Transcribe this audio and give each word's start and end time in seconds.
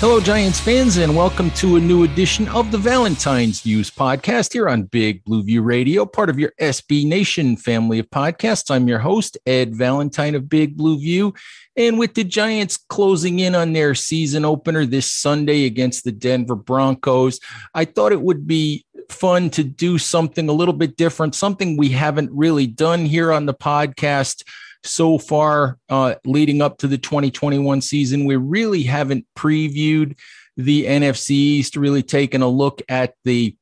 Hello, 0.00 0.18
Giants 0.18 0.58
fans, 0.58 0.96
and 0.96 1.14
welcome 1.14 1.50
to 1.50 1.76
a 1.76 1.78
new 1.78 2.04
edition 2.04 2.48
of 2.48 2.72
the 2.72 2.78
Valentine's 2.78 3.60
Views 3.60 3.90
podcast 3.90 4.54
here 4.54 4.66
on 4.66 4.84
Big 4.84 5.22
Blue 5.24 5.42
View 5.42 5.60
Radio, 5.60 6.06
part 6.06 6.30
of 6.30 6.38
your 6.38 6.54
SB 6.58 7.06
Nation 7.06 7.54
family 7.54 7.98
of 7.98 8.08
podcasts. 8.08 8.70
I'm 8.70 8.88
your 8.88 9.00
host, 9.00 9.36
Ed 9.44 9.76
Valentine 9.76 10.34
of 10.34 10.48
Big 10.48 10.74
Blue 10.74 10.98
View. 10.98 11.34
And 11.76 11.98
with 11.98 12.14
the 12.14 12.24
Giants 12.24 12.78
closing 12.78 13.40
in 13.40 13.54
on 13.54 13.74
their 13.74 13.94
season 13.94 14.46
opener 14.46 14.86
this 14.86 15.12
Sunday 15.12 15.66
against 15.66 16.04
the 16.04 16.12
Denver 16.12 16.56
Broncos, 16.56 17.38
I 17.74 17.84
thought 17.84 18.12
it 18.12 18.22
would 18.22 18.46
be 18.46 18.86
fun 19.10 19.50
to 19.50 19.62
do 19.62 19.98
something 19.98 20.48
a 20.48 20.54
little 20.54 20.72
bit 20.72 20.96
different, 20.96 21.34
something 21.34 21.76
we 21.76 21.90
haven't 21.90 22.30
really 22.32 22.66
done 22.66 23.04
here 23.04 23.30
on 23.30 23.44
the 23.44 23.52
podcast 23.52 24.44
so 24.84 25.18
far 25.18 25.78
uh, 25.88 26.14
leading 26.24 26.62
up 26.62 26.78
to 26.78 26.86
the 26.86 26.98
2021 26.98 27.80
season. 27.82 28.24
We 28.24 28.36
really 28.36 28.82
haven't 28.82 29.26
previewed 29.36 30.18
the 30.56 30.84
NFC 30.84 31.30
East, 31.30 31.76
really 31.76 32.02
taken 32.02 32.42
a 32.42 32.48
look 32.48 32.82
at 32.88 33.14
the 33.24 33.56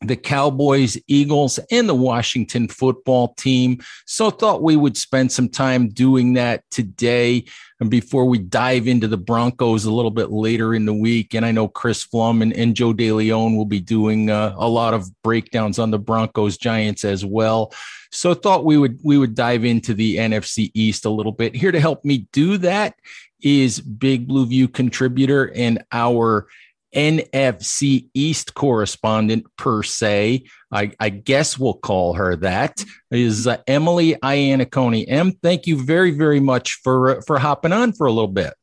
the 0.00 0.16
Cowboys, 0.16 0.96
Eagles, 1.08 1.58
and 1.70 1.88
the 1.88 1.94
Washington 1.94 2.68
football 2.68 3.34
team. 3.34 3.80
So 4.06 4.30
thought 4.30 4.62
we 4.62 4.76
would 4.76 4.96
spend 4.96 5.32
some 5.32 5.48
time 5.48 5.88
doing 5.88 6.34
that 6.34 6.62
today. 6.70 7.46
And 7.80 7.90
before 7.90 8.24
we 8.24 8.38
dive 8.38 8.86
into 8.86 9.08
the 9.08 9.16
Broncos 9.16 9.84
a 9.84 9.92
little 9.92 10.10
bit 10.12 10.30
later 10.30 10.74
in 10.74 10.84
the 10.84 10.94
week, 10.94 11.34
and 11.34 11.44
I 11.44 11.50
know 11.50 11.66
Chris 11.66 12.06
Pflum 12.06 12.42
and, 12.42 12.52
and 12.52 12.76
Joe 12.76 12.94
DeLeone 12.94 13.56
will 13.56 13.66
be 13.66 13.80
doing 13.80 14.30
uh, 14.30 14.54
a 14.56 14.68
lot 14.68 14.94
of 14.94 15.10
breakdowns 15.22 15.78
on 15.80 15.90
the 15.90 15.98
Broncos 15.98 16.58
Giants 16.58 17.04
as 17.04 17.24
well. 17.24 17.72
So 18.10 18.34
thought 18.34 18.64
we 18.64 18.78
would 18.78 18.98
we 19.02 19.18
would 19.18 19.34
dive 19.34 19.64
into 19.64 19.94
the 19.94 20.16
NFC 20.16 20.70
East 20.74 21.04
a 21.04 21.10
little 21.10 21.32
bit. 21.32 21.54
Here 21.54 21.72
to 21.72 21.80
help 21.80 22.04
me 22.04 22.26
do 22.32 22.58
that 22.58 22.94
is 23.40 23.80
Big 23.80 24.26
Blue 24.26 24.46
View 24.46 24.68
contributor 24.68 25.52
and 25.54 25.84
our 25.92 26.48
NFC 26.94 28.08
East 28.14 28.54
correspondent 28.54 29.46
per 29.56 29.82
se. 29.82 30.44
I, 30.72 30.92
I, 30.98 31.10
guess 31.10 31.58
we'll 31.58 31.74
call 31.74 32.14
her 32.14 32.34
that 32.36 32.82
is 33.10 33.46
uh, 33.46 33.58
Emily 33.66 34.14
Iannacone. 34.14 35.04
Em, 35.06 35.32
thank 35.32 35.66
you 35.66 35.82
very 35.82 36.12
very 36.12 36.40
much 36.40 36.80
for 36.82 37.18
uh, 37.18 37.20
for 37.26 37.38
hopping 37.38 37.72
on 37.72 37.92
for 37.92 38.06
a 38.06 38.12
little 38.12 38.28
bit. 38.28 38.54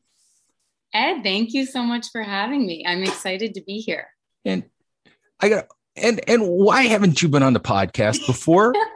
Ed, 0.93 1.21
thank 1.23 1.53
you 1.53 1.65
so 1.65 1.83
much 1.83 2.07
for 2.11 2.23
having 2.23 2.65
me. 2.65 2.83
I'm 2.87 3.03
excited 3.03 3.53
to 3.55 3.61
be 3.61 3.79
here. 3.79 4.07
And 4.43 4.63
I 5.39 5.49
got 5.49 5.67
and 5.95 6.19
and 6.27 6.47
why 6.47 6.83
haven't 6.83 7.21
you 7.21 7.29
been 7.29 7.43
on 7.43 7.53
the 7.53 7.59
podcast 7.59 8.25
before? 8.25 8.73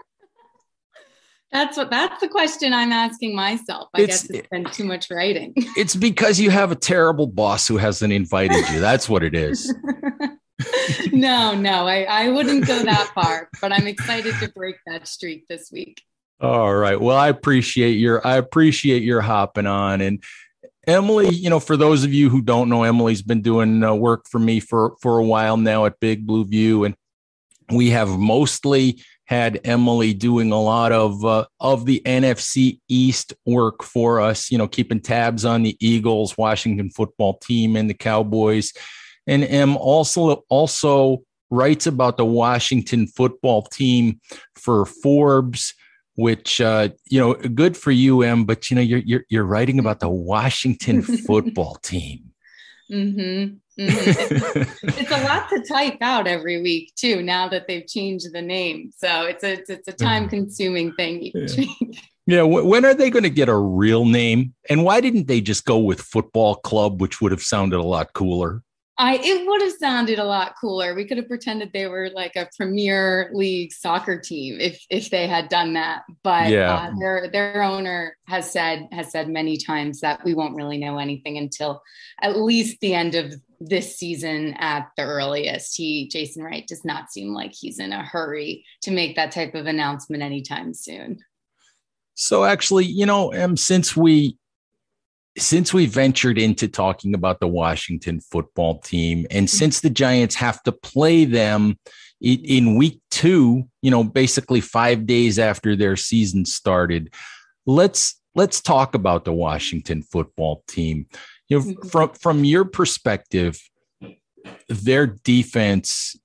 That's 1.51 1.77
what 1.77 1.89
that's 1.89 2.21
the 2.21 2.27
question 2.27 2.73
I'm 2.73 2.91
asking 2.91 3.35
myself. 3.35 3.89
I 3.95 4.01
it's, 4.01 4.23
guess 4.23 4.29
it's 4.29 4.47
been 4.49 4.65
too 4.65 4.83
much 4.83 5.09
writing. 5.09 5.53
It's 5.75 5.95
because 5.95 6.39
you 6.39 6.49
have 6.51 6.71
a 6.71 6.75
terrible 6.75 7.27
boss 7.27 7.67
who 7.67 7.77
hasn't 7.77 8.13
invited 8.13 8.69
you. 8.69 8.79
That's 8.79 9.09
what 9.09 9.23
it 9.23 9.33
is. 9.33 9.73
no, 11.11 11.55
no, 11.55 11.87
I, 11.87 12.03
I 12.03 12.29
wouldn't 12.29 12.67
go 12.67 12.83
that 12.83 13.11
far, 13.15 13.49
but 13.61 13.71
I'm 13.71 13.87
excited 13.87 14.35
to 14.41 14.49
break 14.49 14.75
that 14.85 15.07
streak 15.07 15.47
this 15.47 15.71
week. 15.71 16.01
All 16.41 16.73
right. 16.73 16.99
Well, 16.99 17.17
I 17.17 17.29
appreciate 17.29 17.93
your 17.93 18.25
I 18.25 18.37
appreciate 18.37 19.03
your 19.03 19.21
hopping 19.21 19.67
on 19.67 20.01
and 20.01 20.23
Emily, 20.87 21.29
you 21.29 21.51
know, 21.51 21.59
for 21.59 21.77
those 21.77 22.03
of 22.03 22.13
you 22.13 22.29
who 22.29 22.41
don't 22.41 22.67
know, 22.67 22.83
Emily's 22.83 23.21
been 23.21 23.41
doing 23.41 23.83
uh, 23.83 23.93
work 23.93 24.27
for 24.27 24.39
me 24.39 24.59
for 24.59 24.95
for 25.01 25.19
a 25.19 25.23
while 25.23 25.55
now 25.55 25.85
at 25.85 25.99
Big 25.99 26.25
Blue 26.25 26.45
View, 26.45 26.83
and 26.83 26.95
we 27.71 27.91
have 27.91 28.09
mostly 28.09 29.03
had 29.29 29.61
Emily 29.63 30.11
doing 30.11 30.51
a 30.51 30.59
lot 30.59 30.91
of 30.91 31.23
uh, 31.23 31.45
of 31.59 31.85
the 31.85 32.01
NFC 32.03 32.79
East 32.89 33.31
work 33.45 33.83
for 33.83 34.19
us, 34.19 34.49
you 34.49 34.57
know, 34.57 34.67
keeping 34.67 34.99
tabs 34.99 35.45
on 35.45 35.61
the 35.61 35.77
Eagles, 35.79 36.35
Washington 36.35 36.89
football 36.89 37.37
team, 37.37 37.75
and 37.75 37.87
the 37.87 37.93
Cowboys. 37.93 38.73
And 39.27 39.43
Em 39.43 39.77
also 39.77 40.43
also 40.49 41.19
writes 41.51 41.85
about 41.85 42.17
the 42.17 42.25
Washington 42.25 43.05
football 43.05 43.61
team 43.61 44.19
for 44.55 44.87
Forbes, 44.87 45.75
which 46.15 46.59
uh, 46.59 46.89
you 47.05 47.19
know, 47.19 47.35
good 47.35 47.77
for 47.77 47.91
you, 47.91 48.23
Em. 48.23 48.45
But 48.45 48.71
you 48.71 48.75
know, 48.75 48.81
you're 48.81 49.03
you're, 49.05 49.25
you're 49.29 49.43
writing 49.43 49.77
about 49.77 49.99
the 49.99 50.09
Washington 50.09 51.01
football 51.27 51.75
team. 51.83 52.31
Mm-hmm. 52.91 53.57
Mm-hmm. 53.79 54.89
it's, 54.89 55.11
a 55.11 55.23
lot 55.23 55.47
to 55.49 55.61
type 55.61 55.97
out 56.01 56.27
every 56.27 56.61
week 56.61 56.93
too. 56.95 57.23
Now 57.23 57.47
that 57.47 57.67
they've 57.67 57.87
changed 57.87 58.33
the 58.33 58.41
name, 58.41 58.91
so 58.95 59.23
it's 59.23 59.43
a 59.43 59.63
it's 59.71 59.87
a 59.87 59.93
time 59.93 60.27
consuming 60.27 60.93
thing 60.93 61.21
each 61.21 61.33
yeah. 61.35 61.65
week. 61.79 61.99
Yeah, 62.27 62.43
when 62.43 62.85
are 62.85 62.93
they 62.93 63.09
going 63.09 63.23
to 63.23 63.29
get 63.31 63.49
a 63.49 63.57
real 63.57 64.05
name? 64.05 64.53
And 64.69 64.83
why 64.83 65.01
didn't 65.01 65.25
they 65.25 65.41
just 65.41 65.65
go 65.65 65.79
with 65.79 65.99
football 65.99 66.53
club, 66.53 67.01
which 67.01 67.21
would 67.21 67.31
have 67.31 67.41
sounded 67.41 67.79
a 67.79 67.83
lot 67.83 68.13
cooler? 68.13 68.61
I 68.99 69.17
it 69.23 69.47
would 69.47 69.61
have 69.61 69.73
sounded 69.79 70.19
a 70.19 70.25
lot 70.25 70.55
cooler. 70.59 70.93
We 70.93 71.05
could 71.05 71.15
have 71.17 71.29
pretended 71.29 71.71
they 71.71 71.87
were 71.87 72.09
like 72.13 72.35
a 72.35 72.49
Premier 72.57 73.31
League 73.33 73.71
soccer 73.71 74.19
team 74.19 74.59
if 74.59 74.85
if 74.89 75.09
they 75.09 75.25
had 75.25 75.47
done 75.47 75.73
that. 75.73 76.01
But 76.21 76.49
yeah. 76.49 76.73
uh, 76.73 76.91
their 76.99 77.29
their 77.31 77.63
owner 77.63 78.17
has 78.27 78.51
said 78.51 78.89
has 78.91 79.09
said 79.09 79.29
many 79.29 79.55
times 79.55 80.01
that 80.01 80.25
we 80.25 80.33
won't 80.33 80.55
really 80.55 80.77
know 80.77 80.97
anything 80.97 81.37
until 81.37 81.81
at 82.21 82.37
least 82.37 82.81
the 82.81 82.93
end 82.93 83.15
of 83.15 83.33
this 83.61 83.95
season 83.95 84.53
at 84.55 84.89
the 84.97 85.03
earliest. 85.03 85.77
He 85.77 86.09
Jason 86.09 86.43
Wright 86.43 86.67
does 86.67 86.83
not 86.83 87.09
seem 87.09 87.33
like 87.33 87.53
he's 87.53 87.79
in 87.79 87.93
a 87.93 88.03
hurry 88.03 88.65
to 88.81 88.91
make 88.91 89.15
that 89.15 89.31
type 89.31 89.55
of 89.55 89.65
announcement 89.65 90.23
anytime 90.23 90.73
soon. 90.73 91.19
So 92.15 92.43
actually, 92.43 92.83
you 92.83 93.05
know, 93.05 93.33
um, 93.33 93.55
since 93.55 93.95
we 93.95 94.37
since 95.39 95.73
we 95.73 95.85
ventured 95.85 96.37
into 96.37 96.67
talking 96.67 97.13
about 97.13 97.39
the 97.39 97.47
Washington 97.47 98.19
football 98.19 98.79
team, 98.79 99.25
and 99.31 99.47
mm-hmm. 99.47 99.57
since 99.57 99.79
the 99.79 99.89
Giants 99.89 100.35
have 100.35 100.61
to 100.63 100.71
play 100.71 101.25
them 101.25 101.79
in 102.21 102.75
week 102.75 102.99
two, 103.09 103.63
you 103.81 103.89
know, 103.89 104.03
basically 104.03 104.59
five 104.59 105.05
days 105.05 105.39
after 105.39 105.75
their 105.75 105.95
season 105.95 106.45
started, 106.45 107.13
let's 107.65 108.19
let's 108.35 108.61
talk 108.61 108.93
about 108.93 109.25
the 109.25 109.33
Washington 109.33 110.01
football 110.03 110.63
team. 110.67 111.07
You 111.47 111.59
know, 111.59 111.65
mm-hmm. 111.65 111.87
from 111.87 112.09
from 112.13 112.43
your 112.43 112.65
perspective, 112.65 113.59
their 114.67 115.07
defense, 115.07 116.15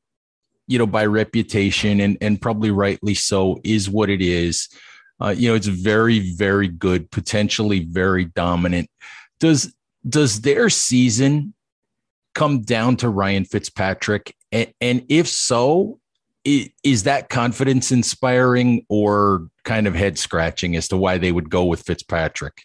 you 0.66 0.78
know, 0.78 0.86
by 0.86 1.06
reputation 1.06 2.00
and 2.00 2.18
and 2.20 2.42
probably 2.42 2.70
rightly 2.70 3.14
so, 3.14 3.60
is 3.64 3.88
what 3.88 4.10
it 4.10 4.20
is. 4.20 4.68
Uh, 5.20 5.34
you 5.36 5.48
know, 5.48 5.54
it's 5.54 5.66
very, 5.66 6.34
very 6.34 6.68
good, 6.68 7.10
potentially 7.10 7.80
very 7.84 8.26
dominant. 8.26 8.88
Does 9.40 9.74
does 10.06 10.42
their 10.42 10.68
season 10.68 11.54
come 12.34 12.62
down 12.62 12.96
to 12.96 13.08
Ryan 13.08 13.44
Fitzpatrick? 13.44 14.34
And, 14.52 14.72
and 14.80 15.06
if 15.08 15.28
so, 15.28 16.00
is 16.44 17.04
that 17.04 17.30
confidence 17.30 17.90
inspiring 17.90 18.84
or 18.88 19.48
kind 19.64 19.86
of 19.86 19.94
head 19.94 20.18
scratching 20.18 20.76
as 20.76 20.88
to 20.88 20.96
why 20.96 21.16
they 21.16 21.32
would 21.32 21.48
go 21.48 21.64
with 21.64 21.82
Fitzpatrick? 21.82 22.64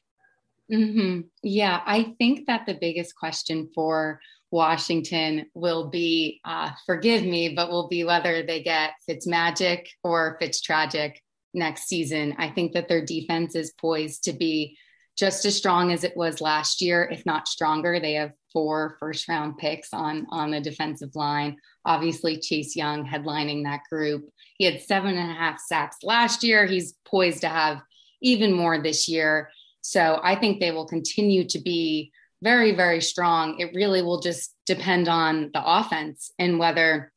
Mm-hmm. 0.71 1.21
Yeah, 1.43 1.81
I 1.85 2.13
think 2.17 2.45
that 2.47 2.65
the 2.65 2.77
biggest 2.79 3.15
question 3.15 3.69
for 3.73 4.19
Washington 4.51 5.45
will 5.53 5.89
be, 5.89 6.41
uh, 6.43 6.71
forgive 6.85 7.23
me, 7.23 7.49
but 7.49 7.69
will 7.69 7.87
be 7.87 8.03
whether 8.03 8.43
they 8.43 8.61
get 8.61 8.91
Fitzmagic 9.07 9.87
or 10.03 10.37
Fitztragic 10.41 11.13
next 11.53 11.87
season. 11.87 12.35
I 12.37 12.49
think 12.49 12.73
that 12.73 12.87
their 12.87 13.03
defense 13.03 13.55
is 13.55 13.71
poised 13.71 14.23
to 14.25 14.33
be 14.33 14.77
just 15.17 15.43
as 15.45 15.55
strong 15.55 15.91
as 15.91 16.05
it 16.05 16.15
was 16.15 16.39
last 16.39 16.81
year, 16.81 17.09
if 17.11 17.25
not 17.25 17.47
stronger. 17.47 17.99
They 17.99 18.13
have 18.13 18.31
four 18.53 18.95
first 18.99 19.27
round 19.27 19.57
picks 19.57 19.93
on 19.93 20.25
on 20.29 20.51
the 20.51 20.61
defensive 20.61 21.15
line. 21.15 21.57
Obviously, 21.85 22.39
Chase 22.39 22.75
Young 22.75 23.05
headlining 23.05 23.63
that 23.63 23.81
group. 23.89 24.29
He 24.57 24.65
had 24.65 24.81
seven 24.81 25.17
and 25.17 25.31
a 25.31 25.35
half 25.35 25.59
sacks 25.59 25.97
last 26.03 26.43
year. 26.43 26.65
He's 26.65 26.93
poised 27.05 27.41
to 27.41 27.49
have 27.49 27.81
even 28.21 28.53
more 28.53 28.81
this 28.81 29.09
year. 29.09 29.49
So 29.81 30.19
I 30.23 30.35
think 30.35 30.59
they 30.59 30.71
will 30.71 30.87
continue 30.87 31.45
to 31.49 31.59
be 31.59 32.11
very, 32.41 32.73
very 32.73 33.01
strong. 33.01 33.59
It 33.59 33.73
really 33.73 34.01
will 34.01 34.21
just 34.21 34.55
depend 34.65 35.09
on 35.09 35.51
the 35.53 35.61
offense 35.63 36.31
and 36.39 36.59
whether 36.59 37.11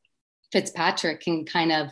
Fitzpatrick 0.51 1.21
can 1.21 1.45
kind 1.45 1.71
of 1.71 1.87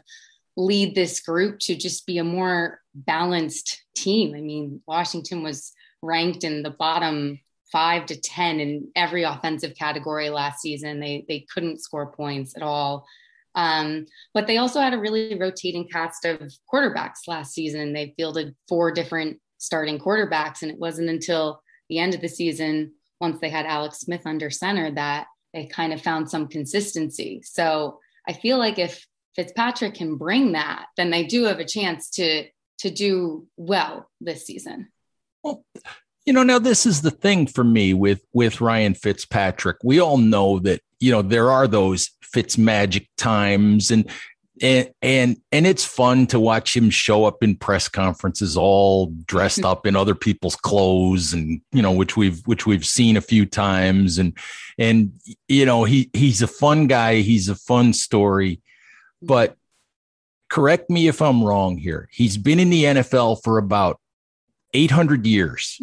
lead 0.57 0.95
this 0.95 1.19
group 1.21 1.59
to 1.59 1.75
just 1.75 2.05
be 2.05 2.17
a 2.17 2.23
more 2.23 2.79
balanced 2.93 3.83
team. 3.95 4.35
I 4.35 4.41
mean, 4.41 4.81
Washington 4.87 5.43
was 5.43 5.71
ranked 6.01 6.43
in 6.43 6.63
the 6.63 6.71
bottom 6.71 7.39
five 7.71 8.05
to 8.07 8.19
10 8.19 8.59
in 8.59 8.87
every 8.95 9.23
offensive 9.23 9.75
category 9.77 10.29
last 10.29 10.61
season. 10.61 10.99
They, 10.99 11.25
they 11.27 11.45
couldn't 11.53 11.81
score 11.81 12.11
points 12.11 12.55
at 12.55 12.63
all. 12.63 13.05
Um, 13.55 14.05
but 14.33 14.47
they 14.47 14.57
also 14.57 14.79
had 14.79 14.93
a 14.93 14.99
really 14.99 15.37
rotating 15.37 15.87
cast 15.87 16.25
of 16.25 16.53
quarterbacks 16.71 17.27
last 17.27 17.53
season. 17.53 17.93
They 17.93 18.13
fielded 18.17 18.55
four 18.67 18.91
different 18.91 19.39
starting 19.57 19.99
quarterbacks, 19.99 20.61
and 20.61 20.71
it 20.71 20.79
wasn't 20.79 21.09
until 21.09 21.61
the 21.89 21.99
end 21.99 22.13
of 22.13 22.21
the 22.21 22.29
season, 22.29 22.93
once 23.19 23.39
they 23.39 23.49
had 23.49 23.65
Alex 23.65 23.99
Smith 23.99 24.25
under 24.25 24.49
center, 24.49 24.91
that 24.91 25.27
they 25.53 25.65
kind 25.65 25.93
of 25.93 26.01
found 26.01 26.29
some 26.29 26.47
consistency. 26.47 27.41
So 27.43 27.99
I 28.27 28.33
feel 28.33 28.57
like 28.57 28.79
if 28.79 29.05
Fitzpatrick 29.35 29.95
can 29.95 30.15
bring 30.15 30.53
that, 30.53 30.87
then 30.97 31.09
they 31.09 31.25
do 31.25 31.45
have 31.45 31.59
a 31.59 31.65
chance 31.65 32.09
to 32.11 32.45
to 32.79 32.89
do 32.89 33.47
well 33.57 34.09
this 34.19 34.45
season. 34.45 34.89
Well, 35.43 35.63
you 36.25 36.33
know, 36.33 36.43
now 36.43 36.59
this 36.59 36.85
is 36.85 37.01
the 37.01 37.11
thing 37.11 37.47
for 37.47 37.63
me 37.63 37.93
with 37.93 38.21
with 38.33 38.61
Ryan 38.61 38.93
Fitzpatrick. 38.93 39.77
We 39.83 39.99
all 39.99 40.17
know 40.17 40.59
that 40.59 40.81
you 40.99 41.11
know 41.11 41.21
there 41.21 41.51
are 41.51 41.67
those 41.67 42.11
Fitz 42.21 42.57
magic 42.57 43.07
times, 43.17 43.91
and 43.91 44.09
and 44.61 44.89
and 45.01 45.37
and 45.51 45.65
it's 45.65 45.83
fun 45.83 46.27
to 46.27 46.39
watch 46.39 46.75
him 46.75 46.89
show 46.89 47.25
up 47.25 47.41
in 47.41 47.55
press 47.55 47.89
conferences 47.89 48.55
all 48.55 49.07
dressed 49.25 49.65
up 49.65 49.87
in 49.87 49.95
other 49.95 50.15
people's 50.15 50.55
clothes, 50.55 51.33
and 51.33 51.61
you 51.71 51.81
know 51.81 51.91
which 51.91 52.15
we've 52.15 52.41
which 52.45 52.65
we've 52.65 52.85
seen 52.85 53.17
a 53.17 53.21
few 53.21 53.45
times, 53.45 54.19
and 54.19 54.37
and 54.77 55.11
you 55.47 55.65
know 55.65 55.83
he 55.83 56.09
he's 56.13 56.41
a 56.41 56.47
fun 56.47 56.87
guy. 56.87 57.15
He's 57.15 57.49
a 57.49 57.55
fun 57.55 57.93
story, 57.93 58.61
but 59.21 59.55
correct 60.49 60.89
me 60.89 61.07
if 61.07 61.21
I'm 61.21 61.43
wrong 61.43 61.77
here. 61.77 62.09
He's 62.11 62.37
been 62.37 62.59
in 62.59 62.69
the 62.69 62.83
NFL 62.83 63.43
for 63.43 63.57
about 63.57 63.99
800 64.73 65.25
years. 65.25 65.79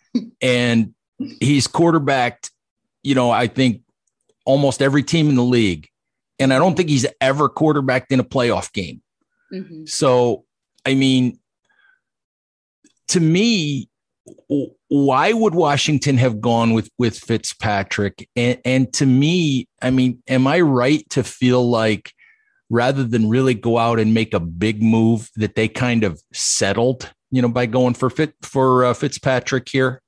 and 0.42 0.94
he's 1.40 1.66
quarterbacked, 1.66 2.50
you 3.02 3.14
know, 3.14 3.30
I 3.30 3.46
think 3.46 3.82
almost 4.44 4.82
every 4.82 5.02
team 5.02 5.28
in 5.28 5.36
the 5.36 5.42
league. 5.42 5.88
And 6.38 6.52
I 6.52 6.58
don't 6.58 6.76
think 6.76 6.88
he's 6.88 7.06
ever 7.20 7.48
quarterbacked 7.48 8.10
in 8.10 8.20
a 8.20 8.24
playoff 8.24 8.72
game. 8.72 9.02
Mm-hmm. 9.52 9.86
So, 9.86 10.44
I 10.84 10.94
mean, 10.94 11.38
to 13.08 13.20
me, 13.20 13.88
why 14.88 15.32
would 15.32 15.54
Washington 15.54 16.16
have 16.18 16.40
gone 16.40 16.72
with 16.72 16.88
with 16.98 17.18
Fitzpatrick? 17.18 18.28
And, 18.36 18.58
and 18.64 18.92
to 18.94 19.06
me, 19.06 19.68
I 19.80 19.90
mean, 19.90 20.22
am 20.28 20.46
I 20.46 20.60
right 20.60 21.08
to 21.10 21.22
feel 21.22 21.68
like 21.68 22.12
rather 22.72 23.04
than 23.04 23.28
really 23.28 23.54
go 23.54 23.76
out 23.76 24.00
and 24.00 24.14
make 24.14 24.32
a 24.32 24.40
big 24.40 24.82
move, 24.82 25.28
that 25.36 25.54
they 25.54 25.68
kind 25.68 26.02
of 26.02 26.20
settled, 26.32 27.12
you 27.30 27.42
know, 27.42 27.48
by 27.48 27.66
going 27.66 27.94
for 27.94 28.08
Fit 28.08 28.34
for 28.42 28.84
uh, 28.84 28.94
Fitzpatrick 28.94 29.68
here? 29.68 30.02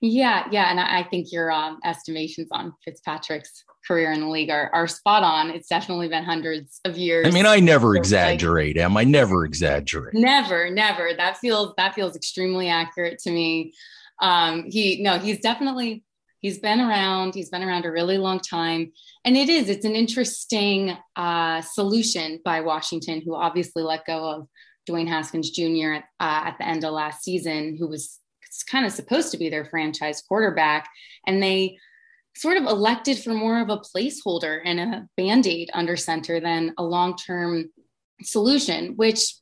Yeah, 0.00 0.46
yeah, 0.50 0.70
and 0.70 0.80
I, 0.80 1.00
I 1.00 1.02
think 1.02 1.30
your 1.30 1.52
um, 1.52 1.78
estimations 1.84 2.48
on 2.52 2.72
Fitzpatrick's 2.84 3.64
career 3.86 4.12
in 4.12 4.20
the 4.20 4.28
league 4.28 4.48
are, 4.48 4.70
are 4.72 4.86
spot 4.86 5.22
on. 5.22 5.50
It's 5.50 5.68
definitely 5.68 6.08
been 6.08 6.24
hundreds 6.24 6.80
of 6.84 6.96
years. 6.96 7.26
I 7.26 7.30
mean, 7.30 7.46
I 7.46 7.58
never 7.60 7.96
exaggerate, 7.96 8.76
like, 8.76 8.84
Em. 8.84 8.96
I 8.96 9.04
never 9.04 9.44
exaggerate. 9.44 10.14
Never, 10.14 10.70
never. 10.70 11.10
That 11.16 11.36
feels 11.36 11.74
that 11.76 11.94
feels 11.94 12.16
extremely 12.16 12.68
accurate 12.68 13.18
to 13.20 13.30
me. 13.30 13.74
Um, 14.22 14.64
he 14.68 15.02
no, 15.02 15.18
he's 15.18 15.40
definitely 15.40 16.04
he's 16.40 16.58
been 16.58 16.80
around. 16.80 17.34
He's 17.34 17.50
been 17.50 17.62
around 17.62 17.84
a 17.84 17.90
really 17.90 18.18
long 18.18 18.40
time, 18.40 18.92
and 19.24 19.36
it 19.36 19.48
is 19.48 19.68
it's 19.68 19.84
an 19.84 19.94
interesting 19.94 20.96
uh, 21.16 21.60
solution 21.62 22.40
by 22.44 22.60
Washington, 22.60 23.20
who 23.20 23.34
obviously 23.34 23.82
let 23.82 24.06
go 24.06 24.30
of 24.30 24.48
Dwayne 24.88 25.08
Haskins 25.08 25.50
Jr. 25.50 25.92
At, 25.92 26.04
uh, 26.20 26.48
at 26.48 26.56
the 26.58 26.66
end 26.66 26.84
of 26.84 26.92
last 26.92 27.22
season, 27.22 27.76
who 27.78 27.88
was 27.88 28.18
kind 28.68 28.86
of 28.86 28.92
supposed 28.92 29.30
to 29.32 29.38
be 29.38 29.48
their 29.48 29.64
franchise 29.64 30.22
quarterback. 30.22 30.88
And 31.26 31.42
they 31.42 31.78
sort 32.36 32.56
of 32.56 32.64
elected 32.64 33.18
for 33.18 33.34
more 33.34 33.60
of 33.60 33.68
a 33.68 33.78
placeholder 33.78 34.60
and 34.64 34.80
a 34.80 35.08
band 35.16 35.46
aid 35.46 35.70
under 35.74 35.96
center 35.96 36.40
than 36.40 36.74
a 36.78 36.84
long 36.84 37.16
term 37.16 37.70
solution, 38.22 38.94
which 38.96 39.34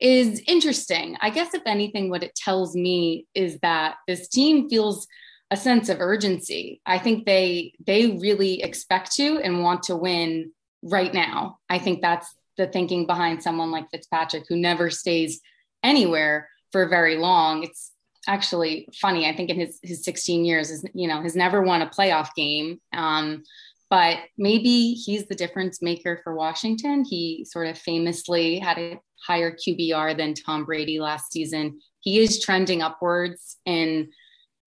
is 0.00 0.42
interesting. 0.46 1.16
I 1.20 1.30
guess, 1.30 1.54
if 1.54 1.62
anything, 1.66 2.08
what 2.08 2.22
it 2.22 2.34
tells 2.34 2.74
me 2.74 3.26
is 3.34 3.58
that 3.60 3.96
this 4.06 4.28
team 4.28 4.68
feels 4.70 5.06
a 5.50 5.56
sense 5.56 5.88
of 5.88 6.00
urgency. 6.00 6.80
I 6.86 6.98
think 6.98 7.26
they 7.26 7.74
they 7.84 8.18
really 8.20 8.62
expect 8.62 9.12
to 9.16 9.38
and 9.38 9.62
want 9.62 9.84
to 9.84 9.96
win 9.96 10.52
right 10.82 11.12
now. 11.12 11.58
I 11.68 11.78
think 11.78 12.00
that's 12.00 12.32
the 12.56 12.66
thinking 12.66 13.06
behind 13.06 13.42
someone 13.42 13.70
like 13.70 13.90
Fitzpatrick 13.90 14.44
who 14.48 14.56
never 14.56 14.90
stays 14.90 15.40
anywhere 15.82 16.48
for 16.72 16.88
very 16.88 17.16
long. 17.16 17.64
It's 17.64 17.92
actually 18.28 18.88
funny. 19.00 19.28
I 19.28 19.34
think 19.34 19.50
in 19.50 19.58
his 19.58 19.78
his 19.82 20.04
16 20.04 20.44
years 20.44 20.70
is 20.70 20.84
you 20.94 21.08
know 21.08 21.22
has 21.22 21.34
never 21.34 21.62
won 21.62 21.82
a 21.82 21.88
playoff 21.88 22.28
game. 22.36 22.80
Um, 22.92 23.42
but 23.88 24.18
maybe 24.38 24.92
he's 24.92 25.26
the 25.26 25.34
difference 25.34 25.82
maker 25.82 26.20
for 26.22 26.36
Washington. 26.36 27.04
He 27.04 27.44
sort 27.44 27.66
of 27.66 27.76
famously 27.76 28.60
had 28.60 28.78
a 28.78 29.00
higher 29.26 29.50
QBR 29.52 30.16
than 30.16 30.34
Tom 30.34 30.64
Brady 30.64 31.00
last 31.00 31.32
season. 31.32 31.80
He 31.98 32.20
is 32.20 32.40
trending 32.40 32.82
upwards 32.82 33.56
in 33.66 34.10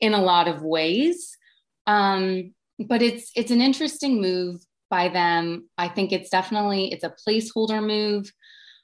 in 0.03 0.13
a 0.13 0.21
lot 0.21 0.50
of 0.50 0.61
ways. 0.61 1.38
Um, 1.88 2.53
but 2.77 3.01
it's 3.01 3.31
it's 3.35 3.51
an 3.51 3.61
interesting 3.61 4.21
move 4.21 4.61
by 4.89 5.07
them. 5.07 5.69
I 5.77 5.88
think 5.88 6.11
it's 6.11 6.29
definitely 6.29 6.91
it's 6.91 7.05
a 7.05 7.15
placeholder 7.25 7.81
move. 7.81 8.29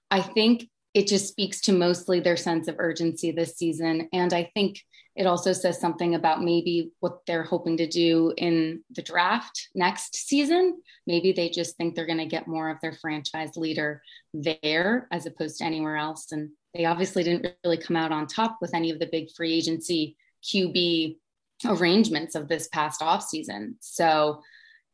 I 0.10 0.22
think 0.22 0.70
it 0.94 1.08
just 1.08 1.28
speaks 1.28 1.60
to 1.62 1.74
mostly 1.74 2.22
their 2.22 2.38
sense 2.38 2.68
of 2.68 2.78
urgency 2.80 3.32
this 3.32 3.58
season. 3.58 4.08
And 4.14 4.34
I 4.34 4.50
think 4.56 4.80
it 5.16 5.28
also 5.28 5.52
says 5.52 5.80
something 5.80 6.16
about 6.16 6.42
maybe 6.42 6.92
what 7.02 7.20
they're 7.28 7.44
hoping 7.44 7.76
to 7.78 7.88
do 7.88 8.34
in 8.38 8.82
the 8.96 9.02
draft 9.02 9.68
next 9.76 10.16
season. 10.16 10.82
Maybe 11.06 11.34
they 11.34 11.50
just 11.50 11.76
think 11.76 11.94
they're 11.94 12.06
going 12.06 12.18
to 12.20 12.26
get 12.26 12.48
more 12.48 12.70
of 12.70 12.78
their 12.82 12.94
franchise 12.94 13.58
leader 13.58 14.02
there 14.34 15.08
as 15.12 15.26
opposed 15.26 15.58
to 15.58 15.66
anywhere 15.66 15.98
else. 15.98 16.32
And 16.32 16.52
they 16.74 16.86
obviously 16.86 17.24
didn't 17.24 17.54
really 17.66 17.78
come 17.78 17.98
out 17.98 18.14
on 18.14 18.26
top 18.26 18.58
with 18.62 18.74
any 18.74 18.90
of 18.90 19.00
the 19.00 19.10
big 19.12 19.28
free 19.36 19.54
agency 19.54 20.16
QB 20.44 21.18
arrangements 21.66 22.36
of 22.36 22.48
this 22.48 22.68
past 22.68 23.02
offseason. 23.02 23.76
So 23.80 24.42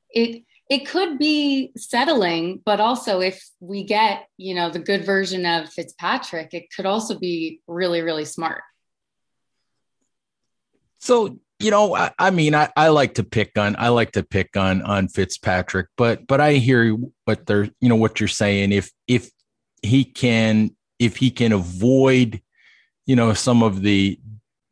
it 0.10 0.44
it 0.70 0.88
could 0.88 1.20
be 1.20 1.72
settling, 1.78 2.62
but 2.66 2.80
also 2.80 3.22
if 3.22 3.48
we 3.60 3.84
get, 3.84 4.28
you 4.38 4.56
know, 4.56 4.70
the 4.70 4.80
good 4.80 5.06
version 5.06 5.46
of 5.46 5.70
Fitzpatrick, 5.70 6.54
it 6.54 6.74
could 6.75 6.88
also 6.88 7.20
be 7.20 7.62
really, 7.68 8.02
really 8.02 8.25
smart. 8.25 8.64
So, 11.00 11.38
you 11.60 11.70
know, 11.70 11.96
I, 11.96 12.12
I 12.18 12.32
mean, 12.32 12.56
I, 12.56 12.70
I 12.75 12.88
like 12.88 13.16
to 13.16 13.24
pick 13.24 13.60
on, 13.60 13.75
I 13.78 13.90
like 13.90 14.14
to 14.14 14.24
pick 14.24 14.58
on, 14.58 14.82
on 14.82 15.08
Fitzpatrick, 15.08 15.88
but, 15.98 16.25
but 16.25 16.42
I 16.42 16.54
hear 16.54 16.98
what 17.25 17.46
they're, 17.46 17.70
you 17.80 17.88
know, 17.88 17.96
what 17.96 18.20
you're 18.20 18.28
saying. 18.28 18.72
If, 18.72 18.92
if 19.08 19.30
he 19.84 20.04
can, 20.04 20.75
if 20.98 21.18
he 21.18 21.30
can 21.30 21.52
avoid, 21.52 22.42
you 23.06 23.16
know, 23.16 23.34
some 23.34 23.62
of 23.62 23.84
the, 23.84 24.20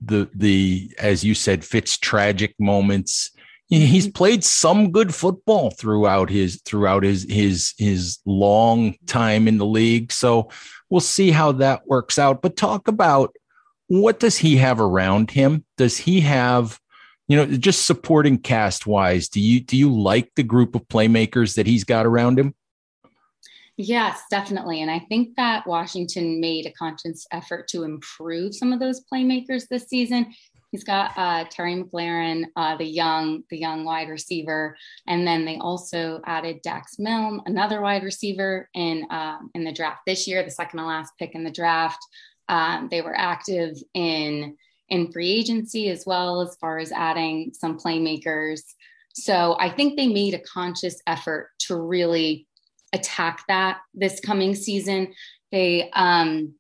the, 0.04 0.30
the, 0.34 0.94
as 0.98 1.24
you 1.24 1.36
said, 1.36 1.64
Fitz 1.64 1.98
tragic 1.98 2.56
moments, 2.60 3.32
he's 3.68 4.06
mm-hmm. 4.06 4.12
played 4.12 4.44
some 4.44 4.92
good 4.92 5.14
football 5.14 5.72
throughout 5.72 6.30
his 6.30 6.62
throughout 6.66 7.04
his 7.04 7.26
his 7.30 7.74
his 7.78 8.20
long 8.26 8.96
time 9.08 9.48
in 9.48 9.58
the 9.58 9.66
league. 9.66 10.12
So 10.12 10.50
we'll 10.90 11.02
see 11.02 11.32
how 11.32 11.54
that 11.54 11.88
works 11.88 12.20
out. 12.20 12.42
But 12.42 12.58
talk 12.58 12.88
about 12.88 13.36
what 13.88 14.20
does 14.20 14.38
he 14.38 14.58
have 14.58 14.80
around 14.80 15.32
him? 15.32 15.66
Does 15.78 15.98
he 15.98 16.22
have 16.22 16.80
you 17.28 17.38
know 17.38 17.46
just 17.46 17.86
supporting 17.86 18.38
cast 18.38 18.86
wise 18.86 19.30
do 19.30 19.40
you 19.40 19.62
do 19.62 19.78
you 19.78 19.92
like 19.92 20.30
the 20.36 20.44
group 20.44 20.76
of 20.76 20.88
playmakers 20.88 21.56
that 21.56 21.66
he's 21.66 21.84
got 21.84 22.06
around 22.06 22.38
him 22.38 22.54
Yes, 23.78 24.22
definitely. 24.30 24.82
And 24.82 24.92
I 24.92 25.00
think 25.00 25.36
that 25.36 25.66
Washington 25.66 26.40
made 26.40 26.68
a 26.68 26.72
conscious 26.74 27.26
effort 27.32 27.68
to 27.70 27.84
improve 27.84 28.54
some 28.54 28.72
of 28.72 28.80
those 28.80 29.02
playmakers 29.12 29.68
this 29.68 29.88
season. 29.88 30.34
He's 30.72 30.84
got 30.84 31.12
uh, 31.18 31.46
Terry 31.50 31.76
McLaurin, 31.76 32.46
uh, 32.56 32.78
the 32.78 32.86
young, 32.86 33.44
the 33.50 33.58
young 33.58 33.84
wide 33.86 34.10
receiver, 34.10 34.76
and 35.08 35.26
then 35.26 35.46
they 35.46 35.58
also 35.58 36.20
added 36.26 36.62
Dax 36.64 36.98
Milne, 36.98 37.42
another 37.46 37.82
wide 37.82 38.04
receiver, 38.04 38.70
in 38.74 39.06
uh, 39.12 39.38
in 39.54 39.64
the 39.64 39.72
draft 39.72 40.02
this 40.08 40.28
year, 40.28 40.44
the 40.44 40.50
second 40.50 40.80
to 40.80 40.86
last 40.86 41.14
pick 41.20 41.36
in 41.36 41.44
the 41.44 41.52
draft. 41.52 42.00
Um, 42.50 42.88
they 42.90 43.02
were 43.02 43.16
active 43.16 43.78
in 43.94 44.58
in 44.90 45.12
free 45.12 45.32
agency 45.32 45.90
as 45.90 46.06
well, 46.06 46.42
as 46.42 46.56
far 46.60 46.80
as 46.80 46.92
adding 46.92 47.52
some 47.54 47.78
playmakers. 47.78 48.62
So 49.14 49.56
I 49.60 49.70
think 49.70 49.96
they 49.96 50.08
made 50.08 50.34
a 50.34 50.40
conscious 50.40 51.00
effort 51.06 51.52
to 51.68 51.76
really 51.76 52.48
attack 52.94 53.44
that 53.48 53.80
this 53.94 54.20
coming 54.20 54.56
season. 54.56 55.14
They 55.52 55.90
um, 55.92 56.56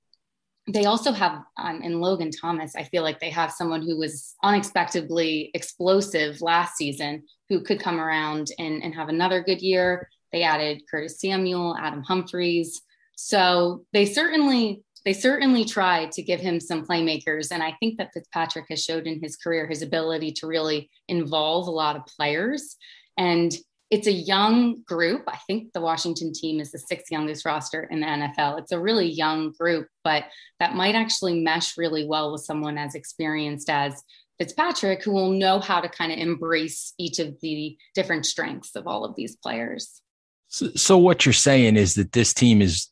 they 0.68 0.86
also 0.86 1.12
have 1.12 1.44
um, 1.58 1.82
in 1.82 2.00
Logan 2.00 2.32
Thomas. 2.32 2.76
I 2.76 2.84
feel 2.84 3.04
like 3.04 3.20
they 3.20 3.30
have 3.30 3.52
someone 3.52 3.82
who 3.82 3.98
was 3.98 4.36
unexpectedly 4.44 5.52
explosive 5.54 6.42
last 6.42 6.78
season, 6.78 7.24
who 7.50 7.62
could 7.62 7.82
come 7.82 8.00
around 8.00 8.48
and, 8.58 8.82
and 8.82 8.96
have 8.96 9.10
another 9.10 9.44
good 9.44 9.62
year. 9.62 10.10
They 10.32 10.44
added 10.44 10.84
Curtis 10.90 11.20
Samuel, 11.20 11.76
Adam 11.78 12.02
Humphries. 12.02 12.82
So 13.16 13.86
they 13.94 14.06
certainly 14.06 14.84
they 15.06 15.14
certainly 15.14 15.66
tried 15.66 16.14
to 16.14 16.22
give 16.22 16.40
him 16.40 16.62
some 16.62 16.86
playmakers. 16.86 17.52
And 17.52 17.62
I 17.62 17.76
think 17.80 17.98
that 17.98 18.12
Fitzpatrick 18.14 18.68
has 18.70 18.82
showed 18.82 19.06
in 19.06 19.22
his 19.22 19.36
career 19.36 19.68
his 19.68 19.82
ability 19.82 20.32
to 20.34 20.48
really 20.48 20.90
involve 21.10 21.68
a 21.68 21.72
lot 21.72 21.98
of 21.98 22.06
players. 22.06 22.78
And 23.18 23.54
it's 23.94 24.08
a 24.08 24.12
young 24.12 24.82
group. 24.88 25.24
I 25.28 25.38
think 25.46 25.72
the 25.72 25.82
Washington 25.82 26.34
team 26.34 26.60
is 26.60 26.72
the 26.72 26.80
sixth 26.80 27.12
youngest 27.12 27.46
roster 27.46 27.84
in 27.84 28.00
the 28.00 28.08
NFL. 28.08 28.60
It's 28.60 28.72
a 28.72 28.80
really 28.80 29.08
young 29.08 29.52
group, 29.52 29.88
but 30.04 30.26
that 30.60 30.76
might 30.76 30.96
actually 30.96 31.42
mesh 31.42 31.78
really 31.78 32.06
well 32.08 32.32
with 32.32 32.42
someone 32.42 32.78
as 32.78 32.96
experienced 32.96 33.70
as 33.70 34.04
Fitzpatrick, 34.40 35.04
who 35.04 35.12
will 35.12 35.30
know 35.30 35.60
how 35.60 35.80
to 35.80 35.88
kind 35.88 36.12
of 36.12 36.18
embrace 36.18 36.94
each 36.98 37.20
of 37.20 37.40
the 37.42 37.78
different 37.94 38.26
strengths 38.26 38.76
of 38.76 38.88
all 38.88 39.06
of 39.06 39.16
these 39.16 39.36
players. 39.36 40.02
So, 40.48 40.72
so 40.76 40.98
what 40.98 41.26
you're 41.26 41.34
saying 41.34 41.78
is 41.78 41.94
that 41.94 42.14
this 42.14 42.34
team 42.34 42.62
is 42.62 42.90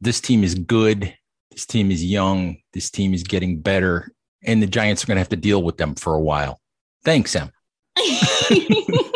this 0.00 0.20
team 0.20 0.44
is 0.44 0.54
good 0.54 1.14
this 1.58 1.66
team 1.66 1.90
is 1.90 2.04
young. 2.04 2.58
This 2.72 2.88
team 2.88 3.12
is 3.12 3.24
getting 3.24 3.58
better, 3.58 4.12
and 4.44 4.62
the 4.62 4.68
Giants 4.68 5.02
are 5.02 5.08
going 5.08 5.16
to 5.16 5.20
have 5.22 5.30
to 5.30 5.36
deal 5.36 5.60
with 5.60 5.76
them 5.76 5.96
for 5.96 6.14
a 6.14 6.20
while. 6.20 6.60
Thanks, 7.04 7.32
Sam. 7.32 7.50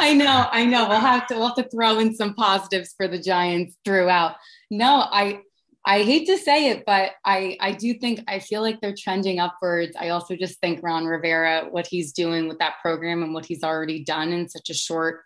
I 0.02 0.14
know, 0.14 0.48
I 0.50 0.64
know. 0.64 0.88
We'll 0.88 0.98
have 0.98 1.26
to 1.26 1.34
we'll 1.34 1.48
have 1.48 1.56
to 1.56 1.68
throw 1.68 1.98
in 1.98 2.14
some 2.14 2.32
positives 2.34 2.94
for 2.96 3.06
the 3.06 3.18
Giants 3.18 3.76
throughout. 3.84 4.36
No, 4.70 5.04
I 5.10 5.42
I 5.84 6.02
hate 6.04 6.26
to 6.26 6.38
say 6.38 6.70
it, 6.70 6.84
but 6.86 7.12
I 7.22 7.58
I 7.60 7.72
do 7.72 7.92
think 7.92 8.20
I 8.26 8.38
feel 8.38 8.62
like 8.62 8.80
they're 8.80 8.94
trending 8.96 9.40
upwards. 9.40 9.94
I 10.00 10.08
also 10.08 10.36
just 10.36 10.58
think 10.60 10.82
Ron 10.82 11.04
Rivera, 11.04 11.66
what 11.70 11.86
he's 11.86 12.14
doing 12.14 12.48
with 12.48 12.58
that 12.60 12.76
program 12.80 13.22
and 13.22 13.34
what 13.34 13.44
he's 13.44 13.62
already 13.62 14.02
done 14.02 14.32
in 14.32 14.48
such 14.48 14.70
a 14.70 14.74
short 14.74 15.20